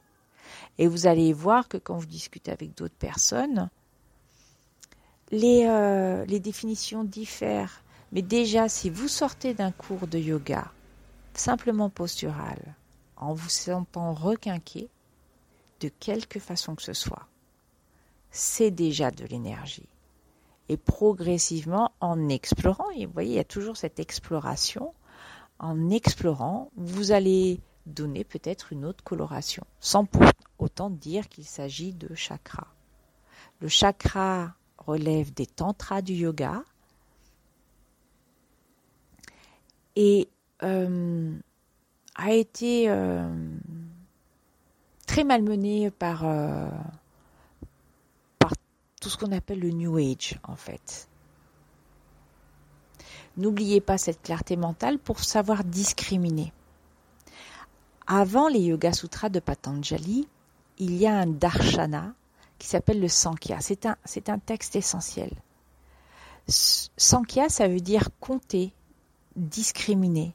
Et 0.78 0.86
vous 0.86 1.06
allez 1.06 1.32
voir 1.32 1.68
que 1.68 1.78
quand 1.78 1.96
vous 1.96 2.06
discutez 2.06 2.52
avec 2.52 2.76
d'autres 2.76 2.94
personnes, 2.94 3.70
les, 5.32 5.66
euh, 5.66 6.24
définitions 6.26 7.02
diffèrent. 7.02 7.82
Mais 8.12 8.22
déjà, 8.22 8.68
si 8.68 8.90
vous 8.90 9.08
sortez 9.08 9.54
d'un 9.54 9.72
cours 9.72 10.06
de 10.06 10.18
yoga, 10.18 10.70
simplement 11.34 11.90
postural, 11.90 12.74
en 13.16 13.34
vous 13.34 13.48
sentant 13.48 14.12
requinqué, 14.14 14.88
de 15.80 15.88
quelque 15.88 16.38
façon 16.38 16.74
que 16.74 16.82
ce 16.82 16.92
soit, 16.92 17.26
c'est 18.30 18.70
déjà 18.70 19.10
de 19.10 19.24
l'énergie 19.24 19.88
et 20.70 20.76
progressivement 20.76 21.90
en 22.00 22.28
explorant, 22.28 22.88
et 22.94 23.04
vous 23.04 23.12
voyez, 23.12 23.33
il 23.33 23.37
y 23.37 23.40
a 23.40 23.44
toujours 23.44 23.76
cette 23.76 23.98
exploration, 23.98 24.94
en 25.59 25.90
explorant, 25.90 26.70
vous 26.76 27.11
allez 27.11 27.61
donner 27.87 28.22
peut-être 28.22 28.72
une 28.72 28.85
autre 28.85 29.02
coloration, 29.02 29.64
sans 29.80 30.04
pour 30.04 30.22
autant 30.61 30.88
dire 30.88 31.28
qu'il 31.28 31.44
s'agit 31.44 31.92
de 31.92 32.14
chakra. 32.14 32.68
Le 33.61 33.66
chakra 33.66 34.54
relève 34.78 35.35
des 35.35 35.46
tantras 35.46 36.02
du 36.02 36.12
yoga. 36.12 36.62
Et 39.96 40.28
euh, 40.62 41.37
a 42.14 42.33
été 42.33 42.88
euh, 42.88 43.28
très 45.09 45.24
malmené 45.24 45.90
par 45.90 46.24
euh, 46.24 46.68
tout 49.00 49.08
ce 49.08 49.16
qu'on 49.16 49.32
appelle 49.32 49.58
le 49.58 49.70
New 49.70 49.96
Age 49.96 50.38
en 50.44 50.56
fait. 50.56 51.08
N'oubliez 53.36 53.80
pas 53.80 53.98
cette 53.98 54.22
clarté 54.22 54.56
mentale 54.56 54.98
pour 54.98 55.20
savoir 55.20 55.64
discriminer. 55.64 56.52
Avant 58.06 58.48
les 58.48 58.60
Yoga 58.60 58.92
Sutras 58.92 59.30
de 59.30 59.40
Patanjali, 59.40 60.28
il 60.78 60.96
y 60.96 61.06
a 61.06 61.16
un 61.16 61.26
darshana 61.26 62.14
qui 62.58 62.68
s'appelle 62.68 63.00
le 63.00 63.08
Sankhya. 63.08 63.60
C'est 63.60 63.86
un, 63.86 63.96
c'est 64.04 64.28
un 64.28 64.38
texte 64.38 64.76
essentiel. 64.76 65.30
Sankhya, 66.48 67.48
ça 67.48 67.68
veut 67.68 67.80
dire 67.80 68.08
compter, 68.18 68.74
discriminer, 69.36 70.34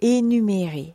énumérer. 0.00 0.94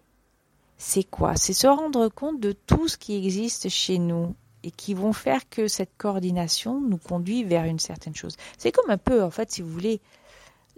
C'est 0.77 1.03
quoi? 1.03 1.35
C'est 1.35 1.53
se 1.53 1.67
rendre 1.67 2.09
compte 2.09 2.39
de 2.39 2.51
tout 2.51 2.87
ce 2.87 2.97
qui 2.97 3.15
existe 3.15 3.69
chez 3.69 3.99
nous 3.99 4.35
et 4.65 4.71
qui 4.71 4.95
vont 4.95 5.13
faire 5.13 5.47
que 5.47 5.67
cette 5.67 5.95
coordination 5.95 6.81
nous 6.81 6.97
conduit 6.97 7.43
vers 7.43 7.65
une 7.65 7.77
certaine 7.77 8.15
chose. 8.15 8.35
C'est 8.57 8.71
comme 8.71 8.89
un 8.89 8.97
peu, 8.97 9.23
en 9.23 9.29
fait, 9.29 9.51
si 9.51 9.61
vous 9.61 9.69
voulez, 9.69 10.01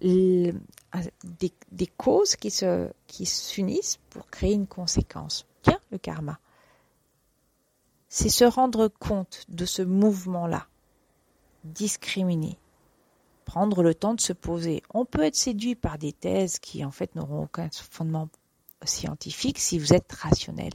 des, 0.01 1.87
causes 1.95 2.35
qui 2.35 2.51
se 2.51 2.89
qui 3.07 3.25
s'unissent 3.25 3.97
pour 4.09 4.29
créer 4.29 4.53
une 4.53 4.67
conséquence. 4.67 5.45
Tiens, 5.61 5.79
le 5.89 5.97
karma. 5.97 6.37
C'est 8.09 8.29
se 8.29 8.43
rendre 8.43 8.89
compte 8.89 9.45
de 9.47 9.65
ce 9.65 9.81
mouvement-là, 9.81 10.67
discriminer, 11.63 12.59
prendre 13.45 13.83
le 13.83 13.95
temps 13.95 14.13
de 14.15 14.21
se 14.21 14.33
poser. 14.33 14.83
On 14.93 15.05
peut 15.05 15.23
être 15.23 15.35
séduit 15.35 15.75
par 15.75 15.97
des 15.97 16.11
thèses 16.11 16.59
qui 16.59 16.83
en 16.83 16.91
fait 16.91 17.15
n'auront 17.15 17.43
aucun 17.43 17.69
fondement 17.71 18.27
scientifique 18.83 19.59
si 19.59 19.79
vous 19.79 19.93
êtes 19.93 20.11
rationnel. 20.11 20.73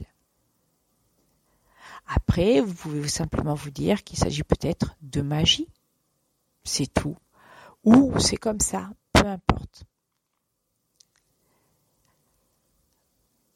Après, 2.07 2.61
vous 2.61 2.73
pouvez 2.73 3.07
simplement 3.07 3.53
vous 3.53 3.71
dire 3.71 4.03
qu'il 4.03 4.17
s'agit 4.17 4.43
peut-être 4.43 4.95
de 5.01 5.21
magie. 5.21 5.67
C'est 6.63 6.93
tout. 6.93 7.17
Ou 7.83 8.17
c'est 8.19 8.37
comme 8.37 8.59
ça, 8.59 8.89
peu 9.11 9.27
importe. 9.27 9.85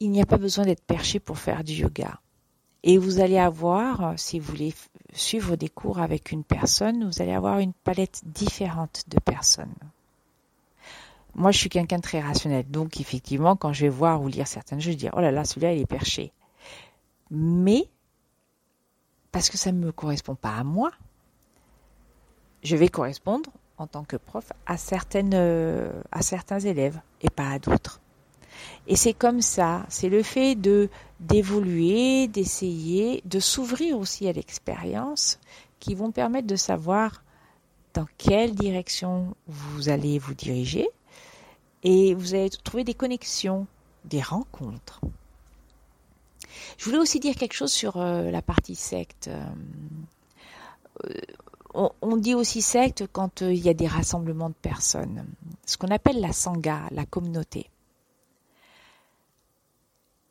il 0.00 0.10
n'y 0.10 0.22
a 0.22 0.26
pas 0.26 0.38
besoin 0.38 0.64
d'être 0.64 0.84
perché 0.84 1.18
pour 1.20 1.38
faire 1.38 1.64
du 1.64 1.74
yoga. 1.74 2.20
Et 2.84 2.98
vous 2.98 3.18
allez 3.18 3.38
avoir, 3.38 4.18
si 4.18 4.38
vous 4.38 4.46
voulez 4.46 4.72
suivre 5.12 5.56
des 5.56 5.68
cours 5.68 5.98
avec 5.98 6.30
une 6.30 6.44
personne, 6.44 7.04
vous 7.04 7.22
allez 7.22 7.32
avoir 7.32 7.58
une 7.58 7.72
palette 7.72 8.22
différente 8.24 9.04
de 9.08 9.18
personnes. 9.18 9.74
Moi, 11.34 11.50
je 11.50 11.58
suis 11.58 11.68
quelqu'un 11.68 11.96
de 11.96 12.02
très 12.02 12.20
rationnel. 12.20 12.64
Donc, 12.70 13.00
effectivement, 13.00 13.56
quand 13.56 13.72
je 13.72 13.82
vais 13.82 13.88
voir 13.88 14.22
ou 14.22 14.28
lire 14.28 14.46
certaines 14.46 14.80
choses, 14.80 14.92
je 14.92 14.98
dis, 14.98 15.08
oh 15.12 15.20
là 15.20 15.30
là, 15.30 15.44
celui-là, 15.44 15.72
il 15.72 15.80
est 15.80 15.86
perché. 15.86 16.32
Mais, 17.30 17.88
parce 19.32 19.50
que 19.50 19.58
ça 19.58 19.72
ne 19.72 19.78
me 19.78 19.92
correspond 19.92 20.34
pas 20.34 20.56
à 20.56 20.64
moi, 20.64 20.90
je 22.62 22.76
vais 22.76 22.88
correspondre 22.88 23.50
en 23.76 23.86
tant 23.86 24.04
que 24.04 24.16
prof 24.16 24.52
euh, 24.68 26.02
à 26.10 26.22
certains 26.22 26.60
élèves 26.60 27.00
et 27.22 27.30
pas 27.30 27.50
à 27.50 27.58
d'autres. 27.58 28.00
Et 28.86 28.96
c'est 28.96 29.12
comme 29.12 29.40
ça, 29.40 29.86
c'est 29.88 30.08
le 30.08 30.22
fait 30.22 30.54
de 30.54 30.88
d'évoluer, 31.20 32.28
d'essayer, 32.28 33.22
de 33.24 33.40
s'ouvrir 33.40 33.98
aussi 33.98 34.28
à 34.28 34.32
l'expérience 34.32 35.38
qui 35.80 35.94
vont 35.94 36.10
permettre 36.10 36.46
de 36.46 36.56
savoir 36.56 37.22
dans 37.94 38.06
quelle 38.18 38.54
direction 38.54 39.34
vous 39.46 39.88
allez 39.88 40.18
vous 40.18 40.34
diriger 40.34 40.88
et 41.82 42.14
vous 42.14 42.34
allez 42.34 42.50
trouver 42.50 42.84
des 42.84 42.94
connexions, 42.94 43.66
des 44.04 44.20
rencontres. 44.20 45.00
Je 46.78 46.84
voulais 46.84 46.98
aussi 46.98 47.18
dire 47.18 47.34
quelque 47.34 47.54
chose 47.54 47.72
sur 47.72 47.96
euh, 47.96 48.30
la 48.30 48.40
partie 48.40 48.76
secte. 48.76 49.28
Euh, 49.28 49.44
on, 51.74 52.16
dit 52.16 52.34
aussi 52.34 52.62
secte 52.62 53.04
quand 53.12 53.42
euh, 53.42 53.52
il 53.52 53.60
y 53.60 53.68
a 53.68 53.74
des 53.74 53.86
rassemblements 53.86 54.48
de 54.48 54.54
personnes, 54.54 55.26
ce 55.66 55.76
qu'on 55.76 55.88
appelle 55.88 56.20
la 56.20 56.32
sangha, 56.32 56.82
la 56.92 57.04
communauté. 57.04 57.68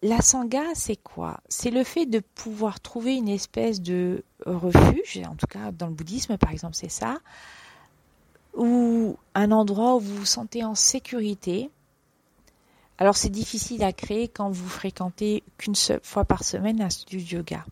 La 0.01 0.21
sangha, 0.21 0.63
c'est 0.73 0.95
quoi? 0.95 1.41
C'est 1.49 1.71
le 1.71 1.83
fait 1.83 2.05
de 2.05 2.19
pouvoir 2.19 2.79
trouver 2.79 3.15
une 3.15 3.29
espèce 3.29 3.81
de 3.81 4.23
refuge, 4.45 5.21
en 5.25 5.35
tout 5.35 5.47
cas 5.47 5.71
dans 5.71 5.87
le 5.87 5.93
bouddhisme 5.93 6.37
par 6.37 6.51
exemple 6.51 6.75
c'est 6.75 6.89
ça, 6.89 7.19
ou 8.55 9.17
un 9.35 9.51
endroit 9.51 9.95
où 9.95 9.99
vous 9.99 10.15
vous 10.15 10.25
sentez 10.25 10.63
en 10.63 10.75
sécurité. 10.75 11.69
Alors 12.99 13.15
c'est 13.15 13.29
difficile 13.29 13.83
à 13.83 13.93
créer 13.93 14.27
quand 14.27 14.49
vous 14.49 14.67
fréquentez 14.67 15.43
qu'une 15.57 15.75
seule 15.75 15.99
fois 16.03 16.25
par 16.25 16.43
semaine 16.43 16.81
un 16.81 16.89
studio 16.89 17.37
yoga. 17.37 17.65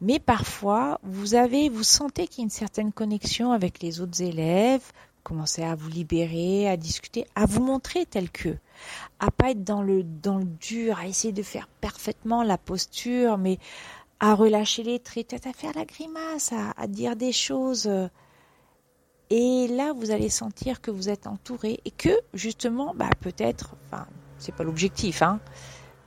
Mais 0.00 0.18
parfois, 0.18 0.98
vous 1.02 1.34
avez, 1.34 1.68
vous 1.68 1.84
sentez 1.84 2.26
qu'il 2.26 2.40
y 2.40 2.42
a 2.42 2.44
une 2.44 2.50
certaine 2.50 2.92
connexion 2.92 3.52
avec 3.52 3.82
les 3.82 4.00
autres 4.00 4.20
élèves, 4.20 4.92
commencez 5.22 5.62
à 5.62 5.74
vous 5.74 5.88
libérer, 5.88 6.68
à 6.68 6.76
discuter, 6.76 7.26
à 7.34 7.46
vous 7.46 7.62
montrer 7.62 8.04
tel 8.06 8.30
que, 8.30 8.56
à 9.20 9.30
pas 9.30 9.50
être 9.52 9.64
dans 9.64 9.82
le 9.82 10.02
dans 10.02 10.38
le 10.38 10.44
dur, 10.44 10.98
à 10.98 11.06
essayer 11.06 11.32
de 11.32 11.42
faire 11.42 11.68
parfaitement 11.80 12.42
la 12.42 12.58
posture, 12.58 13.38
mais 13.38 13.58
à 14.20 14.34
relâcher 14.34 14.82
les 14.82 14.98
traits, 14.98 15.34
à 15.46 15.52
faire 15.52 15.72
la 15.74 15.84
grimace, 15.84 16.52
à, 16.52 16.86
dire 16.86 17.16
des 17.16 17.32
choses. 17.32 17.90
Et 19.30 19.66
là, 19.68 19.92
vous 19.92 20.10
allez 20.10 20.28
sentir 20.28 20.80
que 20.80 20.90
vous 20.90 21.08
êtes 21.08 21.26
entouré 21.26 21.80
et 21.84 21.90
que 21.90 22.20
justement, 22.34 22.94
bah 22.94 23.10
peut-être, 23.20 23.74
enfin, 23.86 24.06
c'est 24.42 24.52
pas 24.52 24.64
l'objectif, 24.64 25.22
hein, 25.22 25.40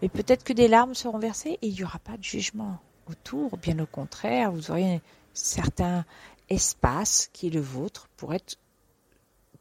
mais 0.02 0.10
peut-être 0.10 0.44
que 0.44 0.54
des 0.54 0.68
larmes 0.68 0.94
seront 0.94 1.20
versées 1.20 1.58
et 1.62 1.68
il 1.68 1.74
n'y 1.74 1.84
aura 1.84 2.00
pas 2.00 2.18
de 2.18 2.24
jugement 2.24 2.78
autour, 3.10 3.58
bien 3.58 3.80
au 3.80 3.86
contraire, 3.86 4.52
vous 4.52 4.72
aurez 4.72 4.96
un 4.96 5.02
certain 5.34 6.06
espace 6.50 7.30
qui 7.34 7.48
est 7.48 7.52
le 7.52 7.62
vôtre 7.62 8.08
pour 8.18 8.34
être, 8.34 8.58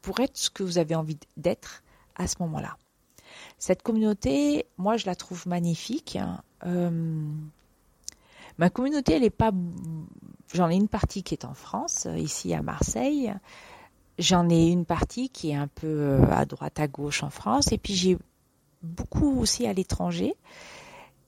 pour 0.02 0.20
être 0.20 0.36
ce 0.36 0.50
que 0.50 0.62
vous 0.62 0.78
avez 0.78 0.94
envie 0.94 1.18
d'être 1.36 1.82
à 2.16 2.26
ce 2.26 2.36
moment-là. 2.40 2.76
Cette 3.58 3.82
communauté, 3.82 4.66
moi, 4.76 4.96
je 4.96 5.06
la 5.06 5.14
trouve 5.14 5.46
magnifique. 5.46 6.16
Hein. 6.16 6.42
Euh, 6.66 7.22
ma 8.58 8.70
communauté, 8.70 9.14
elle 9.14 9.22
n'est 9.22 9.30
pas. 9.30 9.52
J'en 10.52 10.70
ai 10.70 10.76
une 10.76 10.88
partie 10.88 11.22
qui 11.22 11.34
est 11.34 11.44
en 11.44 11.54
France, 11.54 12.06
ici 12.16 12.54
à 12.54 12.62
Marseille. 12.62 13.34
J'en 14.18 14.48
ai 14.48 14.68
une 14.68 14.84
partie 14.84 15.28
qui 15.28 15.50
est 15.50 15.56
un 15.56 15.66
peu 15.66 15.86
euh, 15.86 16.30
à 16.30 16.44
droite, 16.44 16.78
à 16.78 16.86
gauche 16.86 17.24
en 17.24 17.30
France. 17.30 17.72
Et 17.72 17.78
puis 17.78 17.94
j'ai 17.94 18.16
beaucoup 18.84 19.40
aussi 19.40 19.66
à 19.66 19.72
l'étranger. 19.72 20.34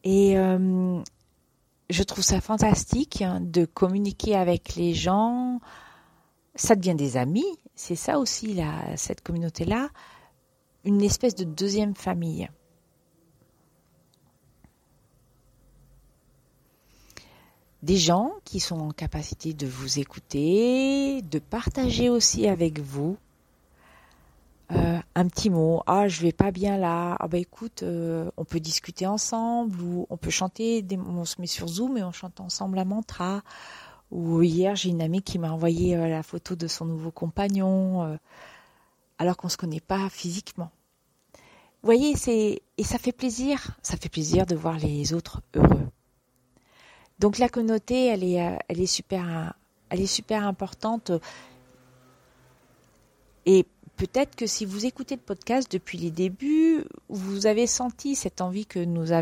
Et 0.05 0.39
euh, 0.39 1.03
je 1.91 2.03
trouve 2.03 2.25
ça 2.25 2.41
fantastique 2.41 3.23
hein, 3.23 3.41
de 3.41 3.65
communiquer 3.65 4.37
avec 4.37 4.77
les 4.77 4.95
gens. 4.95 5.61
Ça 6.55 6.77
devient 6.77 6.95
des 6.95 7.17
amis. 7.17 7.59
C'est 7.75 7.97
ça 7.97 8.19
aussi, 8.19 8.55
là, 8.55 8.97
cette 8.97 9.21
communauté-là. 9.23 9.89
Une 10.85 11.03
espèce 11.03 11.35
de 11.35 11.45
deuxième 11.45 11.95
famille. 11.95 12.49
Des 17.83 17.97
gens 17.97 18.33
qui 18.45 18.59
sont 18.59 18.81
en 18.81 18.91
capacité 18.91 19.53
de 19.53 19.67
vous 19.67 19.99
écouter, 19.99 21.23
de 21.23 21.39
partager 21.39 22.09
aussi 22.09 22.49
avec 22.49 22.81
vous 22.81 23.17
euh, 24.73 24.99
un 25.15 25.29
petit 25.29 25.49
mot, 25.49 25.83
ah 25.87 26.09
je 26.09 26.23
vais 26.23 26.33
pas 26.33 26.51
bien 26.51 26.77
là, 26.77 27.17
ah 27.21 27.29
bah 27.29 27.39
écoute, 27.39 27.85
euh, 27.85 28.31
on 28.37 28.45
peut 28.45 28.59
discuter 28.59 29.07
ensemble 29.07 29.81
ou 29.81 30.07
on 30.11 30.17
peut 30.17 30.31
chanter, 30.31 30.85
on 30.93 31.25
se 31.25 31.41
met 31.41 31.47
sur 31.47 31.69
Zoom 31.69 31.97
et 31.97 32.03
on 32.03 32.11
chante 32.11 32.41
ensemble 32.41 32.79
un 32.79 32.85
mantra. 32.85 33.43
Ou 34.11 34.43
hier 34.43 34.75
j'ai 34.77 34.91
une 34.91 35.03
amie 35.03 35.23
qui 35.23 35.39
m'a 35.39 35.51
envoyé 35.51 35.97
euh, 35.97 36.09
la 36.09 36.23
photo 36.23 36.57
de 36.57 36.67
son 36.67 36.85
nouveau 36.85 37.11
compagnon, 37.13 38.19
alors 39.19 39.37
qu'on 39.37 39.49
se 39.49 39.57
connaît 39.57 39.81
pas 39.81 40.09
physiquement. 40.11 40.71
Vous 41.35 41.87
voyez, 41.87 42.17
c'est 42.17 42.63
et 42.77 42.85
ça 42.85 42.99
fait 42.99 43.13
plaisir, 43.13 43.79
ça 43.83 43.97
fait 43.97 44.09
plaisir 44.09 44.47
de 44.47 44.57
voir 44.57 44.79
les 44.79 45.15
autres 45.15 45.43
heureux. 45.55 45.87
Donc 47.21 47.39
la 47.39 47.49
communauté, 47.49 48.07
elle 48.07 48.25
est, 48.25 48.59
elle 48.69 48.81
est 48.81 48.87
super, 48.87 49.55
elle 49.91 50.01
est 50.01 50.07
super 50.07 50.45
importante. 50.45 51.13
Et 53.47 53.65
peut-être 53.97 54.37
que 54.37 54.47
si 54.47 54.65
vous 54.65 54.87
écoutez 54.87 55.17
le 55.17 55.21
podcast 55.21 55.71
depuis 55.73 55.99
les 55.99 56.11
débuts, 56.11 56.85
vous 57.09 57.47
avez 57.47 57.67
senti 57.67 58.15
cette 58.15 58.41
envie 58.41 58.67
que 58.67 58.79
nous, 58.79 59.13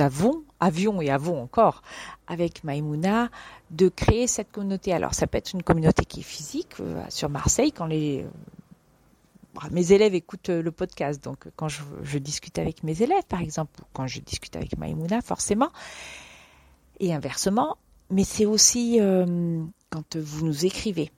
avons, 0.00 0.42
avions 0.60 1.00
et 1.00 1.10
avons 1.10 1.40
encore 1.40 1.82
avec 2.26 2.64
Maïmouna, 2.64 3.30
de 3.70 3.88
créer 3.88 4.26
cette 4.26 4.50
communauté. 4.50 4.92
Alors 4.92 5.14
ça 5.14 5.26
peut 5.26 5.38
être 5.38 5.52
une 5.52 5.62
communauté 5.62 6.04
qui 6.04 6.20
est 6.20 6.24
physique 6.24 6.74
euh, 6.80 7.02
sur 7.08 7.28
Marseille 7.28 7.72
quand 7.72 7.88
euh, 7.90 8.22
mes 9.70 9.92
élèves 9.92 10.14
écoutent 10.14 10.50
euh, 10.50 10.62
le 10.62 10.72
podcast, 10.72 11.22
donc 11.22 11.46
quand 11.56 11.68
je, 11.68 12.18
discute 12.18 12.58
avec 12.58 12.82
mes 12.82 13.02
élèves, 13.02 13.24
par 13.28 13.40
exemple, 13.40 13.80
ou 13.80 13.84
quand 13.92 14.06
je 14.06 14.20
discute 14.20 14.56
avec 14.56 14.76
Maïmouna, 14.76 15.20
forcément, 15.20 15.70
et 16.98 17.14
inversement, 17.14 17.76
mais 18.10 18.24
c'est 18.24 18.46
aussi 18.46 18.98
quand 19.90 20.16
vous 20.16 20.46
nous 20.46 20.64
écrivez 20.64 21.10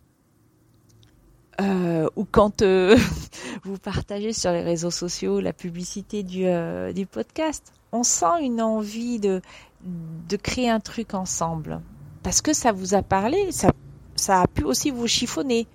euh, 1.61 2.09
ou 2.17 2.25
quand 2.25 2.63
euh, 2.63 2.97
vous 3.65 3.79
partagez 3.79 4.33
sur 4.33 4.53
les 4.53 4.63
réseaux 4.63 4.91
sociaux 4.91 5.41
la 5.41 5.53
publicité 5.53 6.23
du, 6.23 6.47
euh, 6.47 6.93
du 6.93 7.07
podcast, 7.07 7.73
on 7.93 8.03
sent 8.03 8.43
une 8.43 8.61
envie 8.61 9.19
de, 9.19 9.41
de 9.83 10.37
créer 10.37 10.69
un 10.69 10.81
truc 10.81 11.15
ensemble. 11.15 11.81
Parce 12.23 12.43
que 12.43 12.53
ça 12.53 12.73
vous 12.73 12.95
a 12.95 13.03
parlé, 13.03 13.53
ça, 13.53 13.73
ça 14.17 14.43
a 14.43 14.47
pu 14.47 14.65
aussi 14.65 14.91
vous 14.91 15.07
chiffonner. 15.07 15.67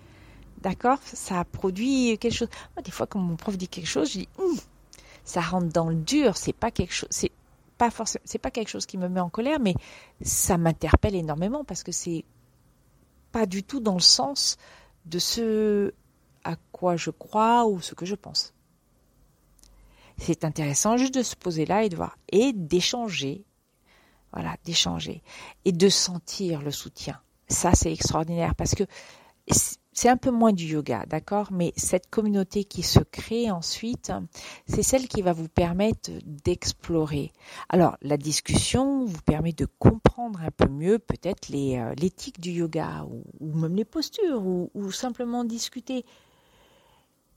D'accord? 0.61 0.99
Ça 1.03 1.39
a 1.39 1.45
produit 1.45 2.17
quelque 2.19 2.33
chose. 2.33 2.49
Moi, 2.75 2.83
des 2.83 2.91
fois, 2.91 3.07
quand 3.07 3.19
mon 3.19 3.35
prof 3.35 3.57
dit 3.57 3.67
quelque 3.67 3.87
chose, 3.87 4.11
je 4.11 4.19
dis, 4.19 4.29
ça 5.23 5.41
rentre 5.41 5.69
dans 5.69 5.89
le 5.89 5.95
dur, 5.95 6.37
c'est 6.37 6.53
pas 6.53 6.69
quelque 6.69 6.93
chose, 6.93 7.09
c'est 7.09 7.31
pas 7.77 7.89
forcément, 7.89 8.21
c'est 8.25 8.37
pas 8.37 8.51
quelque 8.51 8.69
chose 8.69 8.85
qui 8.85 8.97
me 8.97 9.09
met 9.09 9.19
en 9.19 9.29
colère, 9.29 9.59
mais 9.59 9.73
ça 10.21 10.57
m'interpelle 10.57 11.15
énormément 11.15 11.63
parce 11.63 11.81
que 11.81 11.91
c'est 11.91 12.23
pas 13.31 13.47
du 13.47 13.63
tout 13.63 13.79
dans 13.79 13.95
le 13.95 14.01
sens 14.01 14.57
de 15.05 15.19
ce 15.19 15.93
à 16.43 16.55
quoi 16.71 16.95
je 16.95 17.11
crois 17.11 17.65
ou 17.65 17.81
ce 17.81 17.93
que 17.93 18.05
je 18.05 18.15
pense. 18.15 18.53
C'est 20.17 20.45
intéressant 20.45 20.97
juste 20.97 21.15
de 21.15 21.23
se 21.23 21.35
poser 21.35 21.65
là 21.65 21.83
et 21.83 21.89
de 21.89 21.95
voir 21.95 22.17
et 22.31 22.53
d'échanger. 22.53 23.43
Voilà, 24.33 24.55
d'échanger 24.63 25.23
et 25.65 25.71
de 25.71 25.89
sentir 25.89 26.61
le 26.61 26.71
soutien. 26.71 27.19
Ça, 27.47 27.73
c'est 27.73 27.91
extraordinaire 27.91 28.55
parce 28.55 28.75
que 28.75 28.83
c'est 29.93 30.09
un 30.09 30.17
peu 30.17 30.31
moins 30.31 30.53
du 30.53 30.65
yoga, 30.65 31.05
d'accord? 31.05 31.49
Mais 31.51 31.73
cette 31.75 32.09
communauté 32.09 32.63
qui 32.63 32.81
se 32.81 32.99
crée 32.99 33.51
ensuite, 33.51 34.11
c'est 34.65 34.83
celle 34.83 35.07
qui 35.07 35.21
va 35.21 35.33
vous 35.33 35.49
permettre 35.49 36.11
d'explorer. 36.25 37.31
Alors, 37.67 37.97
la 38.01 38.17
discussion 38.17 39.05
vous 39.05 39.21
permet 39.21 39.51
de 39.51 39.67
comprendre 39.79 40.39
un 40.41 40.51
peu 40.51 40.69
mieux 40.69 40.97
peut-être 40.97 41.49
euh, 41.53 41.93
l'éthique 41.95 42.39
du 42.39 42.51
yoga 42.51 43.05
ou, 43.39 43.53
même 43.53 43.75
les 43.75 43.85
postures 43.85 44.45
ou, 44.45 44.91
simplement 44.91 45.43
discuter. 45.43 46.05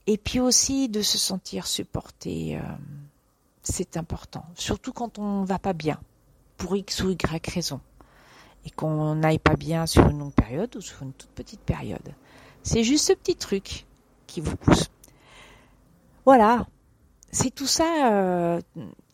Et 0.07 0.17
puis 0.17 0.39
aussi 0.39 0.87
de 0.87 1.01
se 1.01 1.17
sentir 1.17 1.67
supporté. 1.67 2.57
Euh, 2.57 2.61
c'est 3.63 3.97
important, 3.97 4.45
surtout 4.53 4.93
quand 4.93 5.17
on 5.17 5.41
ne 5.41 5.45
va 5.47 5.57
pas 5.57 5.73
bien, 5.73 5.99
pour 6.55 6.75
X 6.75 7.01
ou 7.03 7.09
Y 7.09 7.47
raison, 7.47 7.81
et 8.63 8.69
qu'on 8.69 9.15
n'aille 9.15 9.39
pas 9.39 9.55
bien 9.55 9.87
sur 9.87 10.07
une 10.07 10.19
longue 10.19 10.33
période 10.33 10.75
ou 10.75 10.81
sur 10.81 11.01
une 11.01 11.13
toute 11.13 11.31
petite 11.31 11.61
période. 11.61 12.13
C'est 12.65 12.83
juste 12.83 13.05
ce 13.05 13.13
petit 13.13 13.35
truc 13.35 13.85
qui 14.25 14.41
vous 14.41 14.55
pousse. 14.55 14.89
Voilà, 16.25 16.65
c'est 17.31 17.53
tout 17.53 17.67
ça 17.67 18.11
euh, 18.11 18.59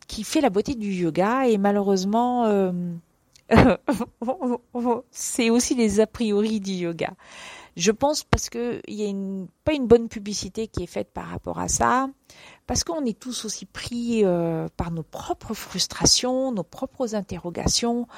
qui 0.08 0.24
fait 0.24 0.40
la 0.40 0.48
beauté 0.48 0.74
du 0.74 0.90
yoga 0.90 1.46
et 1.46 1.58
malheureusement 1.58 2.46
euh, 2.46 2.72
c'est 5.10 5.50
aussi 5.50 5.74
les 5.74 6.00
a 6.00 6.06
priori 6.06 6.60
du 6.60 6.72
yoga. 6.72 7.12
Je 7.76 7.92
pense 7.92 8.24
parce 8.24 8.48
que 8.48 8.80
il 8.88 8.94
y 8.94 9.06
a 9.06 9.46
pas 9.64 9.74
une 9.74 9.86
bonne 9.86 10.08
publicité 10.08 10.66
qui 10.66 10.84
est 10.84 10.86
faite 10.86 11.10
par 11.12 11.26
rapport 11.26 11.58
à 11.58 11.68
ça, 11.68 12.08
parce 12.66 12.84
qu'on 12.84 13.04
est 13.04 13.18
tous 13.18 13.44
aussi 13.44 13.66
pris 13.66 14.24
euh, 14.24 14.66
par 14.78 14.90
nos 14.90 15.02
propres 15.02 15.52
frustrations, 15.52 16.52
nos 16.52 16.64
propres 16.64 17.14
interrogations, 17.14 18.08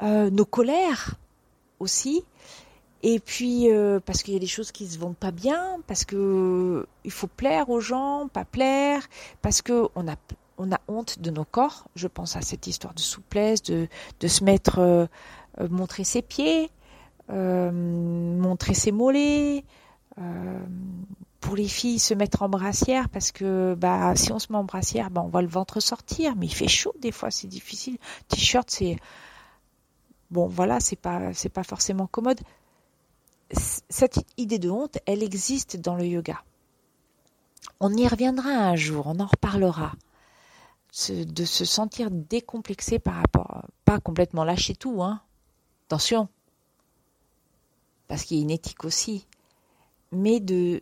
nos 0.00 0.46
colères 0.46 1.16
aussi. 1.78 2.24
Et 3.02 3.18
puis 3.18 3.70
euh, 3.70 3.98
parce 4.04 4.22
qu'il 4.22 4.34
y 4.34 4.36
a 4.36 4.40
des 4.40 4.46
choses 4.46 4.70
qui 4.70 4.86
se 4.86 4.98
vendent 4.98 5.16
pas 5.16 5.32
bien, 5.32 5.78
parce 5.86 6.04
que 6.04 6.86
il 7.04 7.10
faut 7.10 7.26
plaire 7.26 7.68
aux 7.68 7.80
gens, 7.80 8.28
pas 8.32 8.44
plaire, 8.44 9.08
parce 9.42 9.60
que 9.60 9.88
on 9.96 10.06
a 10.08 10.14
on 10.58 10.70
a 10.70 10.78
honte 10.86 11.18
de 11.18 11.30
nos 11.30 11.44
corps. 11.44 11.88
Je 11.96 12.06
pense 12.06 12.36
à 12.36 12.42
cette 12.42 12.66
histoire 12.68 12.94
de 12.94 13.00
souplesse, 13.00 13.62
de 13.62 13.88
de 14.20 14.28
se 14.28 14.44
mettre 14.44 14.78
euh, 14.78 15.06
euh, 15.60 15.68
montrer 15.68 16.04
ses 16.04 16.22
pieds, 16.22 16.70
montrer 17.28 18.74
ses 18.74 18.92
mollets. 18.92 19.64
pour 21.40 21.56
les 21.56 21.66
filles, 21.66 21.98
se 21.98 22.14
mettre 22.14 22.42
en 22.42 22.48
brassière 22.48 23.08
parce 23.08 23.32
que 23.32 23.74
bah 23.76 24.14
si 24.14 24.30
on 24.32 24.38
se 24.38 24.52
met 24.52 24.58
en 24.58 24.64
brassière, 24.64 25.10
bah 25.10 25.22
on 25.24 25.28
voit 25.28 25.42
le 25.42 25.48
ventre 25.48 25.80
sortir, 25.80 26.36
mais 26.36 26.46
il 26.46 26.54
fait 26.54 26.68
chaud 26.68 26.94
des 27.00 27.10
fois, 27.10 27.32
c'est 27.32 27.48
difficile. 27.48 27.98
T-shirt, 28.28 28.70
c'est 28.70 28.96
bon, 30.30 30.46
voilà, 30.46 30.78
c'est 30.78 30.96
pas 30.96 31.32
c'est 31.32 31.48
pas 31.48 31.64
forcément 31.64 32.06
commode 32.06 32.40
cette 33.52 34.24
idée 34.36 34.58
de 34.58 34.70
honte, 34.70 34.98
elle 35.06 35.22
existe 35.22 35.76
dans 35.76 35.94
le 35.94 36.06
yoga. 36.06 36.42
On 37.80 37.92
y 37.94 38.06
reviendra 38.06 38.50
un 38.50 38.76
jour, 38.76 39.06
on 39.06 39.20
en 39.20 39.26
reparlera. 39.26 39.92
De 41.08 41.44
se 41.44 41.64
sentir 41.64 42.10
décomplexé 42.10 42.98
par 42.98 43.14
rapport, 43.14 43.64
pas 43.84 43.98
complètement 43.98 44.44
lâcher 44.44 44.74
tout, 44.74 45.02
hein. 45.02 45.22
Attention. 45.86 46.28
Parce 48.08 48.24
qu'il 48.24 48.36
y 48.36 48.40
a 48.40 48.42
une 48.42 48.50
éthique 48.50 48.84
aussi. 48.84 49.26
Mais 50.10 50.38
de, 50.38 50.80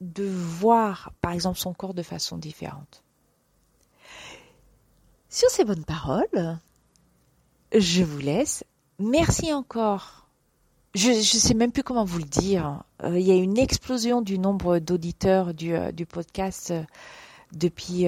de 0.00 0.24
voir, 0.24 1.12
par 1.22 1.32
exemple, 1.32 1.58
son 1.58 1.72
corps 1.72 1.94
de 1.94 2.02
façon 2.02 2.36
différente. 2.36 3.02
Sur 5.30 5.48
ces 5.50 5.64
bonnes 5.64 5.84
paroles, 5.84 6.58
je 7.74 8.02
vous 8.02 8.18
laisse. 8.18 8.64
Merci 8.98 9.52
encore 9.52 10.27
je 10.98 11.10
ne 11.10 11.22
sais 11.22 11.54
même 11.54 11.70
plus 11.70 11.84
comment 11.84 12.04
vous 12.04 12.18
le 12.18 12.24
dire. 12.24 12.82
Euh, 13.04 13.18
il 13.18 13.26
y 13.26 13.30
a 13.30 13.36
une 13.36 13.56
explosion 13.56 14.20
du 14.20 14.38
nombre 14.38 14.80
d'auditeurs 14.80 15.54
du, 15.54 15.74
euh, 15.74 15.92
podcast 16.08 16.72
euh, 16.72 16.82
depuis 17.52 18.06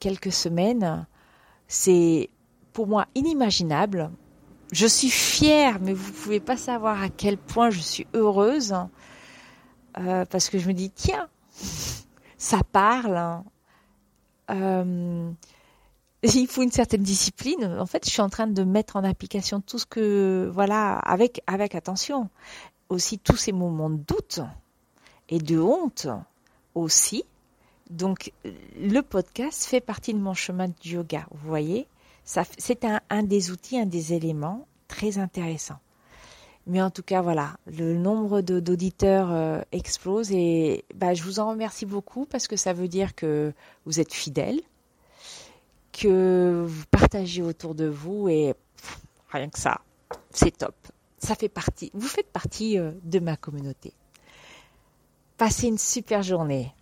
quelques 0.00 0.32
semaines. 0.32 1.06
C'est 1.68 2.30
pour 2.72 2.86
moi 2.86 3.06
inimaginable. 3.14 4.10
Je 4.72 4.86
suis 4.86 5.08
fière, 5.08 5.78
mais 5.80 5.92
vous 5.92 6.10
ne 6.10 6.16
pouvez 6.16 6.40
pas 6.40 6.56
savoir 6.56 7.00
à 7.00 7.08
quel 7.08 7.38
point 7.38 7.70
je 7.70 7.80
suis 7.80 8.06
heureuse. 8.12 8.74
parce 9.94 10.50
que 10.50 10.58
je 10.58 10.68
me 10.68 10.74
dis, 10.74 10.90
tiens, 10.90 11.28
ça 12.36 12.60
parle. 12.72 13.42
Hein 14.48 15.34
il 16.34 16.46
faut 16.46 16.62
une 16.62 16.70
certaine 16.70 17.02
discipline. 17.02 17.64
En 17.64 17.86
fait, 17.86 18.04
je 18.04 18.10
suis 18.10 18.22
en 18.22 18.28
train 18.28 18.46
de 18.46 18.64
mettre 18.64 18.96
en 18.96 19.04
application 19.04 19.60
tout 19.60 19.78
ce 19.78 19.86
que, 19.86 20.50
voilà, 20.52 20.98
avec, 20.98 21.42
avec 21.46 21.74
attention. 21.74 22.28
Aussi 22.88 23.18
tous 23.18 23.36
ces 23.36 23.52
moments 23.52 23.90
de 23.90 23.96
doute 23.96 24.40
et 25.28 25.38
de 25.38 25.58
honte 25.58 26.06
aussi. 26.74 27.24
Donc, 27.90 28.32
le 28.44 29.00
podcast 29.00 29.64
fait 29.64 29.80
partie 29.80 30.14
de 30.14 30.18
mon 30.18 30.34
chemin 30.34 30.68
de 30.68 30.74
yoga. 30.84 31.26
Vous 31.32 31.48
voyez, 31.48 31.86
c'est 32.24 32.84
un, 32.84 33.00
un 33.10 33.22
des 33.22 33.50
outils, 33.50 33.78
un 33.78 33.86
des 33.86 34.12
éléments 34.12 34.66
très 34.88 35.18
intéressants. 35.18 35.80
Mais 36.66 36.80
en 36.80 36.90
tout 36.90 37.02
cas, 37.02 37.22
voilà, 37.22 37.56
le 37.66 37.96
nombre 37.96 38.40
d'auditeurs 38.40 39.32
euh, 39.32 39.60
explose 39.72 40.30
et 40.30 40.84
bah, 40.94 41.12
je 41.12 41.22
vous 41.24 41.40
en 41.40 41.50
remercie 41.50 41.86
beaucoup 41.86 42.24
parce 42.24 42.46
que 42.46 42.56
ça 42.56 42.72
veut 42.72 42.86
dire 42.86 43.16
que 43.16 43.52
vous 43.84 43.98
êtes 43.98 44.12
fidèles, 44.12 44.60
que 45.92 46.64
vous 46.66 46.84
partagez 46.90 47.42
autour 47.42 47.74
de 47.74 47.86
vous 47.86 48.28
et 48.28 48.54
rien 49.30 49.48
que 49.48 49.58
ça, 49.58 49.80
c'est 50.30 50.56
top. 50.56 50.74
Ça 51.18 51.34
fait 51.34 51.48
partie, 51.48 51.90
vous 51.94 52.08
faites 52.08 52.30
partie 52.30 52.78
euh, 52.78 52.92
de 53.04 53.18
ma 53.18 53.36
communauté. 53.36 53.92
Passez 55.36 55.68
une 55.68 55.78
super 55.78 56.22
journée. 56.22 56.72